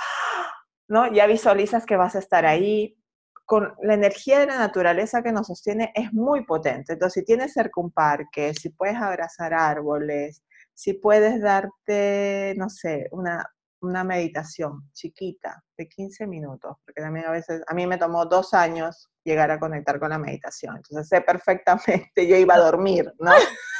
¿no? 0.88 1.12
Ya 1.12 1.26
visualizas 1.26 1.84
que 1.86 1.96
vas 1.96 2.14
a 2.16 2.20
estar 2.20 2.46
ahí. 2.46 2.96
Con 3.44 3.74
la 3.82 3.94
energía 3.94 4.38
de 4.38 4.46
la 4.46 4.56
naturaleza 4.58 5.22
que 5.22 5.32
nos 5.32 5.48
sostiene 5.48 5.92
es 5.94 6.12
muy 6.12 6.44
potente. 6.46 6.94
Entonces, 6.94 7.20
si 7.20 7.24
tienes 7.26 7.52
cerca 7.52 7.80
un 7.80 7.90
parque, 7.90 8.54
si 8.54 8.70
puedes 8.70 8.96
abrazar 8.96 9.52
árboles, 9.52 10.42
si 10.74 10.94
puedes 10.94 11.40
darte, 11.40 12.54
no 12.56 12.68
sé, 12.68 13.08
una, 13.12 13.44
una 13.82 14.04
meditación 14.04 14.88
chiquita 14.92 15.62
de 15.76 15.88
15 15.88 16.26
minutos, 16.26 16.76
porque 16.84 17.00
también 17.00 17.26
a 17.26 17.32
veces, 17.32 17.62
a 17.66 17.74
mí 17.74 17.86
me 17.86 17.98
tomó 17.98 18.24
dos 18.26 18.54
años 18.54 19.10
llegar 19.24 19.50
a 19.50 19.58
conectar 19.58 19.98
con 19.98 20.10
la 20.10 20.18
meditación, 20.18 20.76
entonces 20.76 21.08
sé 21.08 21.20
perfectamente, 21.20 22.26
yo 22.28 22.36
iba 22.36 22.54
a 22.54 22.60
dormir, 22.60 23.12
¿no? 23.18 23.32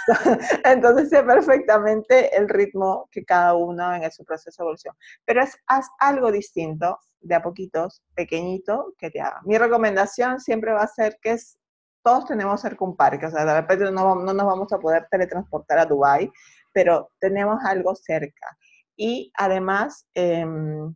entonces 0.65 1.09
sé 1.09 1.23
perfectamente 1.23 2.37
el 2.37 2.49
ritmo 2.49 3.09
que 3.11 3.25
cada 3.25 3.55
uno 3.55 3.95
en 3.95 4.11
su 4.11 4.25
proceso 4.25 4.63
de 4.63 4.65
evolución, 4.65 4.95
pero 5.25 5.43
es, 5.43 5.57
haz 5.67 5.87
algo 5.99 6.33
distinto 6.33 6.99
de 7.21 7.37
a 7.37 7.43
poquitos, 7.43 8.03
pequeñito, 8.15 8.95
que 8.99 9.11
te 9.11 9.21
haga. 9.21 9.41
Mi 9.45 9.57
recomendación 9.57 10.41
siempre 10.41 10.73
va 10.73 10.83
a 10.83 10.89
ser 10.89 11.19
que 11.23 11.33
es, 11.33 11.57
todos 12.03 12.27
tenemos 12.27 12.61
cerca 12.61 12.85
un 12.85 12.97
parque, 12.97 13.27
o 13.27 13.31
sea, 13.31 13.45
de 13.45 13.61
repente 13.61 13.93
no, 13.93 14.17
no 14.17 14.35
nos 14.35 14.47
vamos 14.47 14.73
a 14.73 14.79
poder 14.79 15.07
teletransportar 15.09 15.79
a 15.79 15.87
Dubái, 15.87 16.33
pero 16.73 17.11
tenemos 17.19 17.59
algo 17.65 17.95
cerca. 17.95 18.57
Y 18.97 19.33
además, 19.37 20.07
em, 20.15 20.95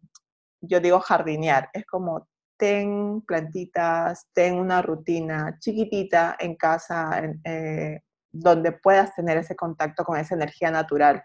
yo 0.61 0.81
digo 0.81 1.01
jardinear, 1.01 1.71
es 1.73 1.85
como 1.87 2.29
ten 2.57 3.23
plantitas, 3.23 4.29
ten 4.33 4.59
una 4.59 4.83
rutina 4.83 5.59
chiquitita 5.61 6.37
en 6.39 6.57
casa, 6.57 7.23
eh, 7.45 8.01
donde 8.33 8.73
puedas 8.73 9.15
tener 9.15 9.39
ese 9.39 9.57
contacto 9.57 10.05
con 10.05 10.19
esa 10.19 10.35
energía 10.35 10.71
natural 10.71 11.23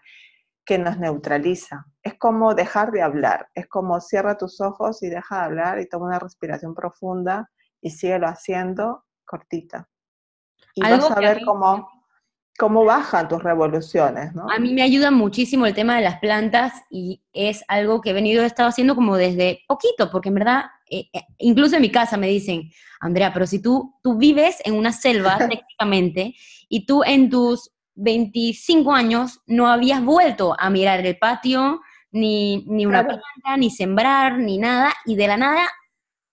que 0.64 0.78
nos 0.78 0.98
neutraliza. 0.98 1.86
Es 2.02 2.14
como 2.18 2.54
dejar 2.54 2.92
de 2.92 3.02
hablar, 3.02 3.48
es 3.54 3.66
como 3.68 4.00
cierra 4.00 4.36
tus 4.38 4.60
ojos 4.60 5.02
y 5.02 5.08
deja 5.08 5.38
de 5.38 5.44
hablar 5.44 5.80
y 5.80 5.88
toma 5.88 6.06
una 6.06 6.18
respiración 6.18 6.74
profunda 6.74 7.50
y 7.80 7.90
síguelo 7.90 8.28
haciendo 8.28 9.04
cortita. 9.24 9.88
Y 10.74 10.82
vas 10.82 11.10
a 11.10 11.20
ver 11.20 11.44
cómo 11.44 11.88
cómo 12.62 12.84
bajan 12.84 13.26
tus 13.26 13.42
revoluciones, 13.42 14.32
¿no? 14.36 14.46
A 14.48 14.60
mí 14.60 14.72
me 14.72 14.82
ayuda 14.82 15.10
muchísimo 15.10 15.66
el 15.66 15.74
tema 15.74 15.96
de 15.96 16.02
las 16.02 16.20
plantas 16.20 16.72
y 16.90 17.20
es 17.32 17.64
algo 17.66 18.00
que 18.00 18.10
he 18.10 18.12
venido, 18.12 18.44
he 18.44 18.46
estado 18.46 18.68
haciendo 18.68 18.94
como 18.94 19.16
desde 19.16 19.64
poquito, 19.66 20.12
porque 20.12 20.28
en 20.28 20.36
verdad, 20.36 20.66
eh, 20.88 21.08
eh, 21.12 21.22
incluso 21.38 21.74
en 21.74 21.82
mi 21.82 21.90
casa 21.90 22.16
me 22.16 22.28
dicen, 22.28 22.70
Andrea, 23.00 23.32
pero 23.32 23.48
si 23.48 23.60
tú, 23.60 23.96
tú 24.00 24.16
vives 24.16 24.58
en 24.64 24.74
una 24.74 24.92
selva 24.92 25.38
técnicamente 25.50 26.36
y 26.68 26.86
tú 26.86 27.02
en 27.04 27.30
tus 27.30 27.72
25 27.96 28.92
años 28.92 29.40
no 29.48 29.66
habías 29.66 30.00
vuelto 30.04 30.54
a 30.56 30.70
mirar 30.70 31.04
el 31.04 31.18
patio, 31.18 31.80
ni, 32.12 32.64
ni 32.68 32.86
una 32.86 33.02
planta, 33.02 33.56
ni 33.58 33.70
sembrar, 33.70 34.38
ni 34.38 34.58
nada, 34.58 34.94
y 35.04 35.16
de 35.16 35.26
la 35.26 35.36
nada, 35.36 35.68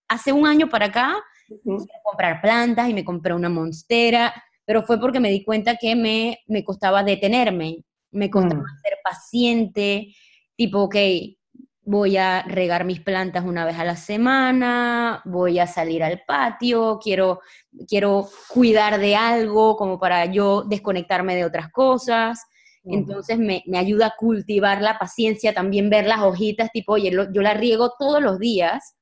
hace 0.08 0.32
un 0.32 0.46
año 0.46 0.70
para 0.70 0.86
acá, 0.86 1.16
uh 1.50 1.86
comprar 2.04 2.40
plantas 2.40 2.88
y 2.88 2.94
me 2.94 3.04
compré 3.04 3.34
una 3.34 3.50
monstera, 3.50 4.32
pero 4.70 4.84
fue 4.84 5.00
porque 5.00 5.20
me 5.20 5.32
di 5.32 5.44
cuenta 5.44 5.78
que 5.78 5.96
me, 5.96 6.42
me 6.46 6.64
costaba 6.64 7.02
detenerme, 7.02 7.84
me 8.12 8.30
costaba 8.30 8.62
mm. 8.62 8.82
ser 8.84 8.98
paciente, 9.04 10.16
tipo, 10.56 10.82
ok, 10.82 10.96
voy 11.82 12.18
a 12.18 12.44
regar 12.44 12.86
mis 12.86 13.00
plantas 13.00 13.46
una 13.46 13.66
vez 13.66 13.80
a 13.80 13.84
la 13.84 13.96
semana, 13.96 15.24
voy 15.26 15.58
a 15.58 15.66
salir 15.66 16.04
al 16.04 16.22
patio, 16.28 17.00
quiero, 17.02 17.40
quiero 17.88 18.30
cuidar 18.48 19.00
de 19.00 19.16
algo 19.16 19.76
como 19.76 19.98
para 19.98 20.26
yo 20.28 20.62
desconectarme 20.62 21.36
de 21.36 21.46
otras 21.46 21.72
cosas. 21.72 22.40
Entonces 22.84 23.40
me, 23.40 23.64
me, 23.66 23.80
ayuda 23.80 24.06
a 24.06 24.16
cultivar 24.20 24.84
la 24.84 25.00
paciencia, 25.00 25.52
también 25.52 25.90
ver 25.90 26.06
las 26.06 26.20
hojitas, 26.20 26.72
tipo, 26.72 26.94
oye, 26.94 27.10
yo 27.10 27.42
la 27.42 27.56
riego 27.56 27.94
todos 27.98 28.22
los 28.22 28.38
días, 28.38 28.96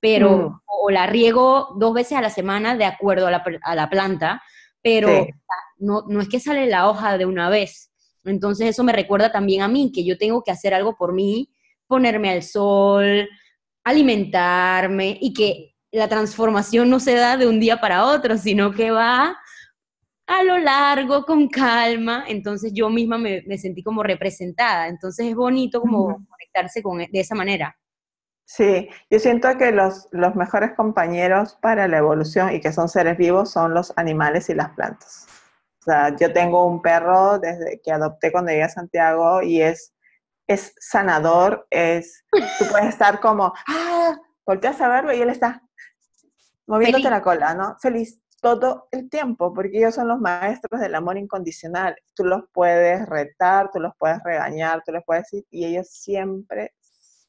pero, 0.00 0.48
mm. 0.48 0.60
o 0.64 0.90
la 0.90 1.06
riego 1.06 1.76
dos 1.78 1.92
veces 1.92 2.16
a 2.16 2.22
la 2.22 2.30
semana 2.30 2.74
de 2.74 2.86
acuerdo 2.86 3.26
a 3.26 3.30
la, 3.30 3.44
a 3.64 3.74
la 3.74 3.90
planta, 3.90 4.42
pero 4.82 5.26
no, 5.78 6.04
no 6.08 6.20
es 6.20 6.28
que 6.28 6.40
sale 6.40 6.66
la 6.66 6.88
hoja 6.88 7.18
de 7.18 7.26
una 7.26 7.48
vez. 7.48 7.90
Entonces 8.24 8.68
eso 8.68 8.84
me 8.84 8.92
recuerda 8.92 9.32
también 9.32 9.62
a 9.62 9.68
mí, 9.68 9.92
que 9.94 10.04
yo 10.04 10.18
tengo 10.18 10.42
que 10.42 10.50
hacer 10.50 10.74
algo 10.74 10.96
por 10.96 11.12
mí, 11.12 11.50
ponerme 11.86 12.30
al 12.30 12.42
sol, 12.42 13.28
alimentarme 13.84 15.18
y 15.20 15.32
que 15.32 15.74
la 15.92 16.08
transformación 16.08 16.88
no 16.88 17.00
se 17.00 17.14
da 17.14 17.36
de 17.36 17.48
un 17.48 17.58
día 17.58 17.80
para 17.80 18.06
otro, 18.06 18.36
sino 18.38 18.72
que 18.72 18.90
va 18.90 19.36
a 20.26 20.42
lo 20.44 20.58
largo, 20.58 21.24
con 21.24 21.48
calma. 21.48 22.24
Entonces 22.28 22.72
yo 22.72 22.88
misma 22.88 23.18
me, 23.18 23.58
sentí 23.58 23.82
como 23.82 24.02
representada. 24.02 24.88
Entonces 24.88 25.26
es 25.26 25.34
bonito 25.34 25.80
como 25.80 26.24
conectarse 26.28 26.82
con, 26.82 26.98
de 26.98 27.08
esa 27.12 27.34
manera. 27.34 27.76
Sí, 28.52 28.88
yo 29.08 29.20
siento 29.20 29.48
que 29.58 29.70
los, 29.70 30.08
los 30.10 30.34
mejores 30.34 30.72
compañeros 30.72 31.56
para 31.62 31.86
la 31.86 31.98
evolución 31.98 32.52
y 32.52 32.60
que 32.60 32.72
son 32.72 32.88
seres 32.88 33.16
vivos 33.16 33.52
son 33.52 33.74
los 33.74 33.92
animales 33.96 34.50
y 34.50 34.54
las 34.54 34.70
plantas. 34.70 35.28
O 35.78 35.84
sea, 35.84 36.16
yo 36.16 36.32
tengo 36.32 36.66
un 36.66 36.82
perro 36.82 37.38
desde 37.38 37.80
que 37.80 37.92
adopté 37.92 38.32
cuando 38.32 38.50
llegué 38.50 38.64
a 38.64 38.68
Santiago 38.68 39.40
y 39.40 39.62
es, 39.62 39.94
es 40.48 40.74
sanador, 40.80 41.68
es, 41.70 42.24
tú 42.58 42.64
puedes 42.68 42.88
estar 42.88 43.20
como, 43.20 43.54
ah, 43.68 44.18
volteas 44.44 44.80
a 44.80 44.88
verlo 44.88 45.12
y 45.12 45.22
él 45.22 45.30
está 45.30 45.62
moviéndote 46.66 47.08
la 47.08 47.22
cola, 47.22 47.54
¿no? 47.54 47.76
Feliz 47.78 48.20
todo 48.40 48.88
el 48.90 49.08
tiempo, 49.08 49.54
porque 49.54 49.78
ellos 49.78 49.94
son 49.94 50.08
los 50.08 50.18
maestros 50.18 50.80
del 50.80 50.96
amor 50.96 51.18
incondicional. 51.18 51.94
Tú 52.16 52.24
los 52.24 52.42
puedes 52.52 53.08
retar, 53.08 53.70
tú 53.70 53.78
los 53.78 53.92
puedes 53.96 54.20
regañar, 54.24 54.82
tú 54.84 54.90
les 54.90 55.04
puedes 55.04 55.22
decir, 55.30 55.46
y 55.50 55.66
ellos 55.66 55.88
siempre 55.88 56.72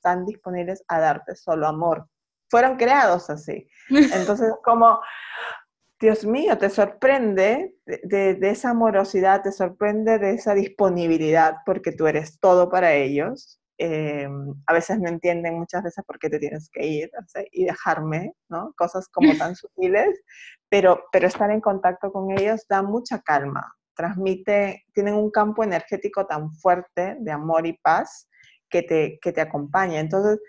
están 0.01 0.25
disponibles 0.25 0.83
a 0.87 0.99
darte 0.99 1.35
solo 1.35 1.67
amor. 1.67 2.07
Fueron 2.49 2.75
creados 2.75 3.29
así. 3.29 3.67
Entonces, 3.89 4.51
como, 4.63 4.99
Dios 5.99 6.25
mío, 6.25 6.57
te 6.57 6.71
sorprende 6.71 7.75
de, 7.85 8.37
esa 8.41 8.71
amorosidad, 8.71 9.43
te 9.43 9.51
sorprende 9.51 10.17
de 10.17 10.31
esa 10.31 10.55
disponibilidad, 10.55 11.57
porque 11.65 11.91
tú 11.91 12.07
eres 12.07 12.39
todo 12.39 12.69
para 12.69 12.93
ellos. 12.93 13.59
Eh, 13.77 14.27
a 14.67 14.73
veces 14.73 14.99
no 14.99 15.07
entienden 15.07 15.57
muchas 15.57 15.83
veces 15.83 16.03
por 16.05 16.19
qué 16.19 16.29
te 16.29 16.39
tienes 16.39 16.69
que 16.71 16.85
ir 16.85 17.11
y 17.51 17.65
dejarme, 17.65 18.33
¿no? 18.49 18.73
Cosas 18.77 19.07
como 19.09 19.35
tan 19.37 19.55
sutiles, 19.55 20.19
pero, 20.69 21.03
pero 21.11 21.27
estar 21.27 21.51
en 21.51 21.61
contacto 21.61 22.11
con 22.11 22.31
ellos 22.31 22.65
da 22.67 22.81
mucha 22.81 23.19
calma, 23.21 23.71
transmite, 23.95 24.83
tienen 24.93 25.15
un 25.15 25.31
campo 25.31 25.63
energético 25.63 26.25
tan 26.25 26.51
fuerte 26.53 27.17
de 27.19 27.31
amor 27.31 27.65
y 27.65 27.73
paz 27.73 28.27
que 28.71 28.83
te, 28.83 29.19
que 29.21 29.31
te 29.31 29.41
acompañe. 29.41 29.99
Entonces, 29.99 30.39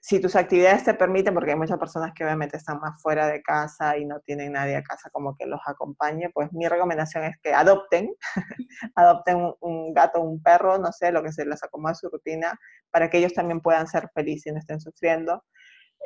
si 0.00 0.20
tus 0.20 0.36
actividades 0.36 0.84
te 0.84 0.94
permiten, 0.94 1.34
porque 1.34 1.50
hay 1.50 1.56
muchas 1.56 1.78
personas 1.78 2.12
que 2.14 2.22
obviamente 2.24 2.56
están 2.56 2.78
más 2.78 3.00
fuera 3.02 3.26
de 3.26 3.42
casa 3.42 3.96
y 3.96 4.04
no 4.04 4.20
tienen 4.20 4.52
nadie 4.52 4.76
a 4.76 4.82
casa 4.82 5.10
como 5.10 5.34
que 5.36 5.46
los 5.46 5.60
acompañe, 5.66 6.30
pues 6.32 6.52
mi 6.52 6.68
recomendación 6.68 7.24
es 7.24 7.36
que 7.42 7.52
adopten, 7.52 8.14
adopten 8.94 9.52
un, 9.60 9.92
gato, 9.94 10.20
un 10.20 10.40
perro, 10.42 10.78
no 10.78 10.92
sé, 10.92 11.10
lo 11.10 11.24
que 11.24 11.32
se 11.32 11.44
les 11.44 11.62
acomode 11.64 11.96
su 11.96 12.08
rutina, 12.08 12.56
para 12.92 13.10
que 13.10 13.18
ellos 13.18 13.34
también 13.34 13.60
puedan 13.60 13.88
ser 13.88 14.08
felices 14.14 14.46
y 14.46 14.52
no 14.52 14.58
estén 14.60 14.80
sufriendo. 14.80 15.42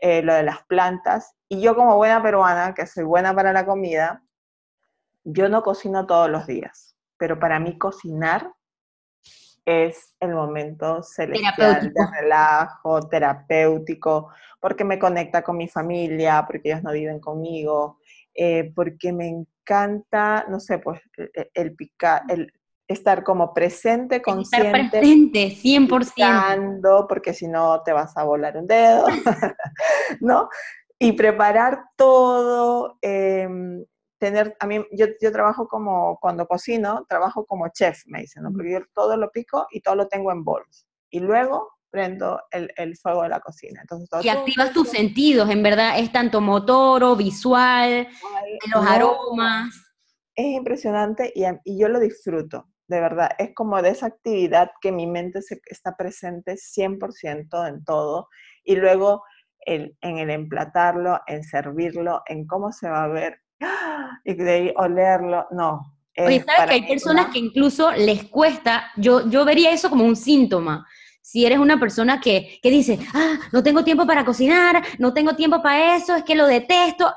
Eh, 0.00 0.22
lo 0.22 0.32
de 0.32 0.44
las 0.44 0.64
plantas. 0.64 1.34
Y 1.46 1.60
yo 1.60 1.76
como 1.76 1.96
buena 1.96 2.22
peruana, 2.22 2.72
que 2.72 2.86
soy 2.86 3.04
buena 3.04 3.34
para 3.34 3.52
la 3.52 3.66
comida, 3.66 4.22
yo 5.24 5.50
no 5.50 5.62
cocino 5.62 6.06
todos 6.06 6.30
los 6.30 6.46
días, 6.46 6.96
pero 7.18 7.38
para 7.38 7.60
mí 7.60 7.76
cocinar 7.76 8.50
es 9.64 10.14
el 10.20 10.34
momento 10.34 11.02
celestial 11.02 11.92
de 11.92 12.06
relajo, 12.20 13.08
terapéutico, 13.08 14.30
porque 14.60 14.84
me 14.84 14.98
conecta 14.98 15.42
con 15.42 15.56
mi 15.56 15.68
familia, 15.68 16.44
porque 16.46 16.70
ellos 16.70 16.82
no 16.82 16.92
viven 16.92 17.20
conmigo. 17.20 17.98
eh, 18.34 18.72
porque 18.74 19.12
me 19.12 19.28
encanta, 19.28 20.46
no 20.48 20.60
sé, 20.60 20.78
pues 20.78 21.00
e, 21.18 21.30
e, 21.34 21.50
el, 21.54 21.74
picar, 21.74 22.22
el 22.28 22.52
estar 22.86 23.22
como 23.22 23.54
presente, 23.54 24.20
consciente. 24.20 24.68
Estar 24.68 24.90
presente, 24.90 25.50
100%. 25.50 26.14
Picando, 26.14 27.06
porque 27.08 27.32
si 27.32 27.46
no 27.46 27.82
te 27.82 27.92
vas 27.92 28.16
a 28.16 28.24
volar 28.24 28.56
un 28.56 28.66
dedo, 28.66 29.06
¿no? 30.20 30.48
Y 30.98 31.12
preparar 31.12 31.84
todo, 31.96 32.98
em, 33.00 33.84
tener, 34.20 34.54
a 34.60 34.66
mí, 34.66 34.84
yo, 34.92 35.06
yo, 35.20 35.32
trabajo 35.32 35.66
como, 35.66 36.18
cuando 36.20 36.46
cocino, 36.46 37.04
trabajo 37.08 37.44
como 37.46 37.68
chef, 37.70 38.02
me 38.06 38.20
dicen, 38.20 38.42
¿no? 38.42 38.52
Porque 38.52 38.72
yo 38.72 38.80
todo 38.94 39.16
lo 39.16 39.30
pico 39.30 39.66
y 39.70 39.80
todo 39.80 39.96
lo 39.96 40.06
tengo 40.06 40.30
en 40.30 40.44
bols. 40.44 40.86
Y 41.10 41.20
luego 41.20 41.70
prendo 41.90 42.40
el, 42.52 42.70
el 42.76 42.96
fuego 42.96 43.22
de 43.22 43.30
la 43.30 43.40
cocina. 43.40 43.80
Entonces, 43.80 44.24
y 44.24 44.28
activas 44.28 44.72
tus 44.72 44.90
sentidos, 44.90 45.50
en 45.50 45.62
verdad, 45.62 45.98
es 45.98 46.12
tanto 46.12 46.40
motor 46.40 47.02
o 47.02 47.16
visual, 47.16 48.06
los 48.72 48.86
aromas. 48.86 49.74
Es 50.36 50.46
impresionante 50.46 51.32
y, 51.34 51.44
y, 51.64 51.80
yo 51.80 51.88
lo 51.88 51.98
disfruto, 51.98 52.68
de 52.86 53.00
verdad. 53.00 53.30
Es 53.38 53.52
como 53.54 53.82
de 53.82 53.90
esa 53.90 54.06
actividad 54.06 54.70
que 54.80 54.92
mi 54.92 55.06
mente 55.06 55.42
se, 55.42 55.60
está 55.66 55.96
presente 55.96 56.54
100% 56.54 57.68
en 57.68 57.84
todo. 57.84 58.28
Y 58.62 58.76
luego 58.76 59.24
el, 59.60 59.96
en 60.02 60.18
el 60.18 60.30
emplatarlo, 60.30 61.20
en 61.26 61.42
servirlo, 61.42 62.22
en 62.26 62.46
cómo 62.46 62.70
se 62.70 62.88
va 62.88 63.04
a 63.04 63.08
ver, 63.08 63.40
y 64.24 64.34
de 64.34 64.50
ahí 64.50 64.72
olerlo, 64.76 65.46
no. 65.50 65.96
Oye, 66.16 66.44
¿sabes 66.44 66.68
que 66.68 66.74
hay 66.74 66.86
personas 66.86 67.26
que 67.26 67.38
incluso 67.38 67.92
les 67.92 68.24
cuesta? 68.24 68.90
Yo, 68.96 69.28
yo 69.30 69.44
vería 69.44 69.70
eso 69.70 69.88
como 69.88 70.04
un 70.04 70.16
síntoma 70.16 70.86
si 71.30 71.46
eres 71.46 71.60
una 71.60 71.78
persona 71.78 72.20
que, 72.20 72.58
que 72.60 72.70
dice, 72.70 72.98
ah, 73.14 73.38
no 73.52 73.62
tengo 73.62 73.84
tiempo 73.84 74.04
para 74.04 74.24
cocinar, 74.24 74.82
no 74.98 75.14
tengo 75.14 75.36
tiempo 75.36 75.62
para 75.62 75.94
eso, 75.94 76.16
es 76.16 76.24
que 76.24 76.34
lo 76.34 76.44
detesto, 76.46 77.08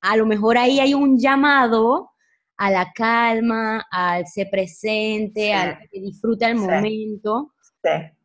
a 0.00 0.16
lo 0.16 0.24
mejor 0.24 0.56
ahí 0.56 0.80
hay 0.80 0.94
un 0.94 1.18
llamado 1.18 2.12
a 2.56 2.70
la 2.70 2.90
calma, 2.92 3.84
al 3.90 4.26
ser 4.26 4.48
presente, 4.50 5.52
al 5.52 5.78
que 5.90 6.00
disfruta 6.00 6.48
el 6.48 6.56
momento, 6.56 7.52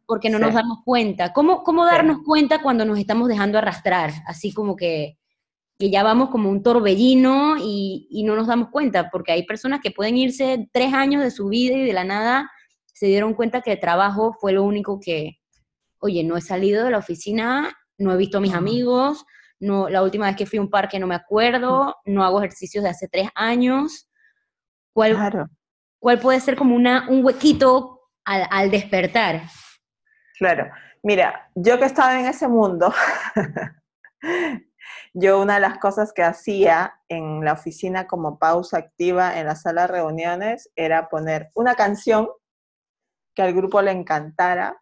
porque 0.06 0.30
no 0.30 0.40
nos 0.40 0.54
damos 0.54 0.80
cuenta. 0.86 1.34
¿Cómo, 1.34 1.64
cómo 1.64 1.86
darnos 1.86 2.20
cuenta 2.26 2.62
cuando 2.62 2.86
nos 2.86 2.98
estamos 2.98 3.28
dejando 3.28 3.58
arrastrar? 3.58 4.12
Así 4.26 4.54
como 4.54 4.78
que, 4.78 5.18
que 5.78 5.90
ya 5.90 6.04
vamos 6.04 6.30
como 6.30 6.50
un 6.50 6.64
torbellino 6.64 7.58
y, 7.58 8.08
y, 8.10 8.24
no 8.24 8.36
nos 8.36 8.48
damos 8.48 8.70
cuenta, 8.70 9.10
porque 9.10 9.32
hay 9.32 9.46
personas 9.46 9.80
que 9.82 9.92
pueden 9.92 10.18
irse 10.18 10.70
tres 10.72 10.94
años 10.94 11.24
de 11.24 11.32
su 11.32 11.48
vida 11.48 11.76
y 11.76 11.86
de 11.86 11.94
la 11.94 12.04
nada 12.04 12.50
se 12.94 13.08
dieron 13.08 13.34
cuenta 13.34 13.62
que 13.62 13.74
el 13.74 13.80
trabajo 13.80 14.34
fue 14.40 14.54
lo 14.54 14.64
único 14.64 15.00
que, 15.00 15.40
oye, 16.00 16.24
no 16.24 16.38
he 16.38 16.42
salido 16.42 16.86
de 16.86 16.92
la 16.92 17.00
oficina, 17.00 17.76
no 17.98 18.14
he 18.14 18.18
visto 18.18 18.38
a 18.38 18.42
mis 18.42 18.54
amigos, 18.54 19.26
no, 19.60 19.90
la 19.90 20.04
última 20.04 20.28
vez 20.28 20.36
que 20.36 20.46
fui 20.46 20.60
a 20.60 20.62
un 20.62 20.70
parque 20.70 21.00
no 21.00 21.08
me 21.08 21.16
acuerdo, 21.16 21.96
no 22.06 22.24
hago 22.24 22.40
ejercicios 22.40 22.84
de 22.84 22.90
hace 22.90 23.08
tres 23.08 23.30
años. 23.36 24.10
¿Cuál, 24.94 25.16
claro. 25.16 25.48
¿cuál 26.00 26.20
puede 26.20 26.40
ser 26.40 26.56
como 26.56 26.76
una, 26.76 27.08
un 27.10 27.26
huequito 27.26 28.10
al, 28.26 28.46
al 28.52 28.70
despertar? 28.70 29.44
Claro, 30.38 30.70
mira, 31.02 31.50
yo 31.56 31.80
que 31.80 31.86
estaba 31.86 32.20
en 32.20 32.26
ese 32.26 32.48
mundo, 32.48 32.94
yo 35.14 35.40
una 35.40 35.56
de 35.56 35.60
las 35.60 35.78
cosas 35.78 36.12
que 36.12 36.24
hacía 36.24 37.00
en 37.08 37.46
la 37.46 37.54
oficina 37.54 38.08
como 38.08 38.40
pausa 38.40 38.78
activa 38.78 39.40
en 39.40 39.46
la 39.46 39.56
sala 39.56 39.84
de 39.84 39.88
reuniones 39.88 40.72
era 40.76 41.08
poner 41.08 41.52
una 41.54 41.76
canción 41.76 42.28
que 43.36 43.44
al 43.44 43.54
grupo 43.54 43.82
le 43.82 43.92
encantara, 43.92 44.80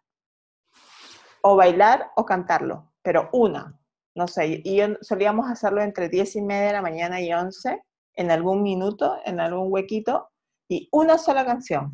o 1.42 1.56
bailar 1.56 2.12
o 2.16 2.24
cantarlo, 2.24 2.92
pero 3.02 3.28
una, 3.32 3.78
no 4.14 4.28
sé, 4.28 4.62
y 4.64 4.80
solíamos 5.00 5.50
hacerlo 5.50 5.82
entre 5.82 6.08
10 6.08 6.36
y 6.36 6.42
media 6.42 6.68
de 6.68 6.72
la 6.74 6.82
mañana 6.82 7.20
y 7.20 7.32
11, 7.32 7.82
en 8.14 8.30
algún 8.30 8.62
minuto, 8.62 9.18
en 9.24 9.40
algún 9.40 9.72
huequito, 9.72 10.30
y 10.68 10.88
una 10.92 11.18
sola 11.18 11.44
canción. 11.44 11.92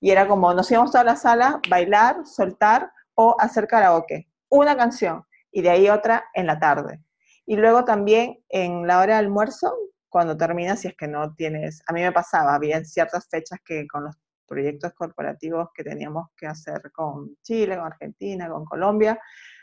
Y 0.00 0.10
era 0.10 0.26
como, 0.26 0.52
nos 0.52 0.70
íbamos 0.70 0.94
a 0.94 1.04
la 1.04 1.16
sala, 1.16 1.60
bailar, 1.68 2.26
soltar 2.26 2.90
o 3.14 3.36
hacer 3.38 3.66
karaoke. 3.66 4.28
Una 4.48 4.76
canción, 4.76 5.24
y 5.52 5.62
de 5.62 5.70
ahí 5.70 5.88
otra 5.88 6.24
en 6.34 6.46
la 6.46 6.58
tarde. 6.58 7.02
Y 7.50 7.56
luego 7.56 7.82
también 7.82 8.44
en 8.50 8.86
la 8.86 9.00
hora 9.00 9.14
de 9.14 9.20
almuerzo, 9.20 9.74
cuando 10.10 10.36
terminas, 10.36 10.80
si 10.80 10.88
es 10.88 10.94
que 10.94 11.08
no 11.08 11.34
tienes, 11.34 11.82
a 11.86 11.94
mí 11.94 12.02
me 12.02 12.12
pasaba, 12.12 12.54
había 12.54 12.84
ciertas 12.84 13.26
fechas 13.30 13.58
que 13.64 13.86
con 13.88 14.04
los 14.04 14.14
proyectos 14.46 14.92
corporativos 14.92 15.68
que 15.74 15.82
teníamos 15.82 16.26
que 16.36 16.46
hacer 16.46 16.92
con 16.92 17.38
Chile, 17.42 17.76
con 17.76 17.86
Argentina, 17.86 18.50
con 18.50 18.66
Colombia. 18.66 19.18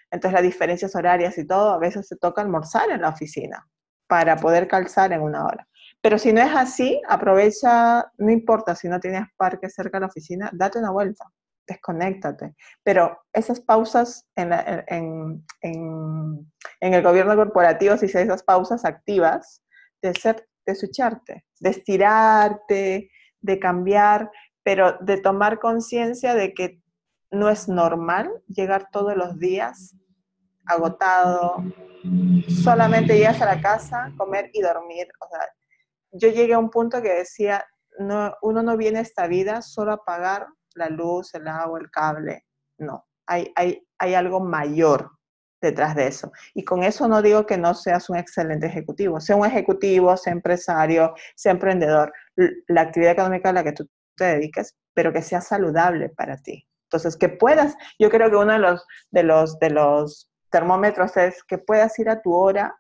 Entonces 0.10 0.34
las 0.34 0.41
diferencias 0.41 0.95
horarias 0.95 1.38
y 1.38 1.45
todo, 1.45 1.74
a 1.74 1.78
veces 1.78 2.08
se 2.08 2.15
toca 2.15 2.41
almorzar 2.41 2.89
en 2.89 3.02
la 3.02 3.10
oficina 3.10 3.63
para 4.08 4.36
poder 4.36 4.67
calzar 4.67 5.13
en 5.13 5.21
una 5.21 5.45
hora. 5.45 5.67
Pero 6.02 6.17
si 6.17 6.34
no 6.34 6.41
es 6.41 6.56
así, 6.56 7.00
aprovecha, 7.08 8.12
no 8.17 8.32
importa 8.32 8.74
si 8.74 8.89
no 8.89 9.00
tienes 9.00 9.28
parque 9.38 9.69
cerca 9.69 9.98
de 9.98 10.02
la 10.02 10.08
oficina, 10.08 10.50
date 10.54 10.80
una 10.80 10.89
vuelta, 10.89 11.26
desconéctate. 11.67 12.56
Pero 12.84 13.19
esas 13.34 13.60
pausas 13.60 14.28
en, 14.36 14.51
el 16.82 17.04
gobierno 17.04 17.36
corporativo, 17.36 17.97
si 17.97 18.08
se 18.08 18.21
esas 18.21 18.43
pausas 18.43 18.86
activas, 18.86 19.63
de 20.01 20.13
ser, 20.13 20.47
de 20.65 20.73
escucharte, 20.73 21.45
de 21.60 21.69
estirarte, 21.69 23.10
de 23.41 23.60
cambiar, 23.60 24.32
pero 24.63 24.97
de 25.01 25.17
tomar 25.17 25.60
conciencia 25.60 26.36
de 26.36 26.54
que 26.54 26.82
no 27.32 27.49
es 27.49 27.67
normal 27.67 28.32
llegar 28.47 28.89
todos 28.91 29.15
los 29.15 29.39
días 29.39 29.95
agotado, 30.65 31.63
solamente 32.63 33.17
llegas 33.17 33.41
a 33.41 33.45
la 33.45 33.62
casa, 33.62 34.12
comer 34.17 34.49
y 34.54 34.62
dormir. 34.62 35.08
O 35.19 35.28
sea, 35.30 35.47
yo 36.12 36.30
llegué 36.30 36.54
a 36.54 36.60
un 36.60 36.69
punto 36.69 37.01
que 37.01 37.13
decía, 37.13 37.65
no, 37.99 38.34
uno 38.41 38.63
no 38.63 38.78
viene 38.78 38.99
a 38.99 39.04
esta 39.04 39.28
vida 39.28 39.62
solo 39.62 39.91
a 39.93 40.04
pagar 40.04 40.47
la 40.76 40.90
luz, 40.90 41.34
el 41.34 41.48
agua, 41.48 41.80
el 41.80 41.90
cable. 41.90 42.46
No, 42.78 43.06
hay, 43.26 43.52
hay, 43.56 43.86
hay 43.98 44.14
algo 44.14 44.40
mayor 44.40 45.12
detrás 45.62 45.96
de 45.96 46.08
eso. 46.08 46.32
Y 46.54 46.64
con 46.64 46.84
eso 46.84 47.08
no 47.08 47.22
digo 47.22 47.46
que 47.46 47.58
no 47.58 47.74
seas 47.74 48.10
un 48.10 48.18
excelente 48.18 48.68
ejecutivo. 48.68 49.20
Sea 49.20 49.36
un 49.36 49.46
ejecutivo, 49.46 50.16
sea 50.16 50.34
empresario, 50.34 51.14
sea 51.36 51.54
emprendedor. 51.54 52.14
La 52.68 52.82
actividad 52.82 53.14
económica 53.14 53.50
a 53.50 53.54
la 53.54 53.64
que 53.64 53.74
tú 53.74 53.90
te 54.16 54.26
dediques, 54.26 54.76
pero 54.94 55.12
que 55.12 55.22
sea 55.22 55.42
saludable 55.42 56.10
para 56.10 56.38
ti. 56.38 56.68
Entonces, 56.86 57.18
que 57.18 57.30
puedas, 57.30 57.76
yo 58.00 58.10
creo 58.10 58.30
que 58.30 58.38
uno 58.38 58.54
de 58.54 58.60
los, 58.60 58.86
de 59.12 59.24
los, 59.24 59.60
de 59.60 59.72
los 59.72 60.30
termómetros 60.50 61.18
es 61.18 61.44
que 61.44 61.58
puedas 61.58 61.98
ir 62.00 62.10
a 62.10 62.22
tu 62.22 62.34
hora 62.34 62.76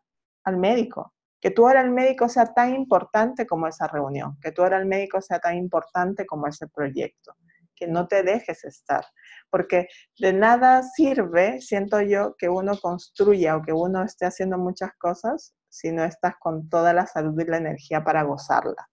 al 0.45 0.57
médico, 0.57 1.13
que 1.41 1.51
tu 1.51 1.65
hora 1.65 1.81
al 1.81 1.91
médico 1.91 2.29
sea 2.29 2.53
tan 2.53 2.73
importante 2.73 3.45
como 3.45 3.67
esa 3.67 3.87
reunión, 3.87 4.37
que 4.41 4.51
tu 4.51 4.61
hora 4.61 4.77
al 4.77 4.85
médico 4.85 5.21
sea 5.21 5.39
tan 5.39 5.57
importante 5.57 6.25
como 6.25 6.47
ese 6.47 6.67
proyecto, 6.67 7.35
que 7.75 7.87
no 7.87 8.07
te 8.07 8.23
dejes 8.23 8.63
estar, 8.65 9.05
porque 9.49 9.87
de 10.19 10.33
nada 10.33 10.83
sirve, 10.83 11.61
siento 11.61 12.01
yo, 12.01 12.35
que 12.37 12.49
uno 12.49 12.77
construya 12.79 13.57
o 13.57 13.61
que 13.61 13.73
uno 13.73 14.03
esté 14.03 14.25
haciendo 14.25 14.57
muchas 14.57 14.91
cosas 14.97 15.53
si 15.69 15.91
no 15.91 16.03
estás 16.03 16.35
con 16.39 16.69
toda 16.69 16.93
la 16.93 17.05
salud 17.05 17.39
y 17.39 17.45
la 17.45 17.57
energía 17.57 18.03
para 18.03 18.23
gozarla 18.23 18.87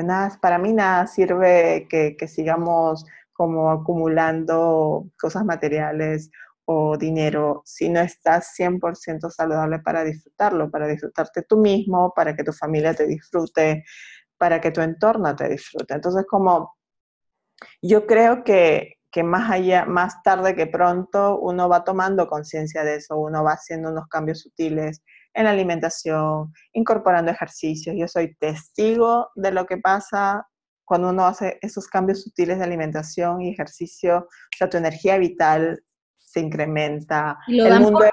nada, 0.00 0.38
para 0.40 0.58
mí 0.58 0.72
nada 0.72 1.06
sirve 1.06 1.86
que, 1.88 2.16
sigamos 2.28 3.04
como 3.32 3.70
acumulando 3.70 5.06
cosas 5.20 5.44
materiales 5.44 6.30
o 6.64 6.96
dinero 6.96 7.62
si 7.64 7.88
no 7.88 8.00
estás 8.00 8.54
100% 8.56 9.30
saludable 9.30 9.80
para 9.80 10.04
disfrutarlo, 10.04 10.70
para 10.70 10.86
disfrutarte 10.86 11.42
tú 11.42 11.58
mismo, 11.58 12.12
para 12.14 12.34
que 12.36 12.44
tu 12.44 12.52
familia 12.52 12.94
te 12.94 13.06
disfrute, 13.06 13.84
para 14.38 14.60
que 14.60 14.70
tu 14.70 14.80
entorno 14.80 15.34
te 15.34 15.48
disfrute. 15.48 15.94
Entonces, 15.94 16.24
como 16.28 16.74
yo 17.80 18.06
creo 18.06 18.44
que, 18.44 18.94
que 19.10 19.22
más 19.22 19.50
allá, 19.50 19.84
más 19.84 20.22
tarde 20.22 20.54
que 20.54 20.66
pronto, 20.66 21.38
uno 21.38 21.68
va 21.68 21.84
tomando 21.84 22.28
conciencia 22.28 22.84
de 22.84 22.96
eso, 22.96 23.16
uno 23.16 23.44
va 23.44 23.52
haciendo 23.52 23.90
unos 23.90 24.06
cambios 24.08 24.40
sutiles 24.40 25.02
en 25.34 25.44
la 25.44 25.50
alimentación, 25.50 26.52
incorporando 26.72 27.30
ejercicios. 27.30 27.96
Yo 27.98 28.08
soy 28.08 28.34
testigo 28.36 29.30
de 29.34 29.52
lo 29.52 29.66
que 29.66 29.78
pasa 29.78 30.46
cuando 30.84 31.10
uno 31.10 31.26
hace 31.26 31.58
esos 31.62 31.88
cambios 31.88 32.22
sutiles 32.22 32.58
de 32.58 32.64
alimentación 32.64 33.40
y 33.40 33.50
ejercicio, 33.50 34.18
o 34.18 34.56
sea, 34.56 34.68
tu 34.68 34.76
energía 34.76 35.16
vital 35.16 35.82
se 36.18 36.40
incrementa. 36.40 37.38
Lo 37.46 37.66
el 37.66 37.80
mundo 37.80 38.04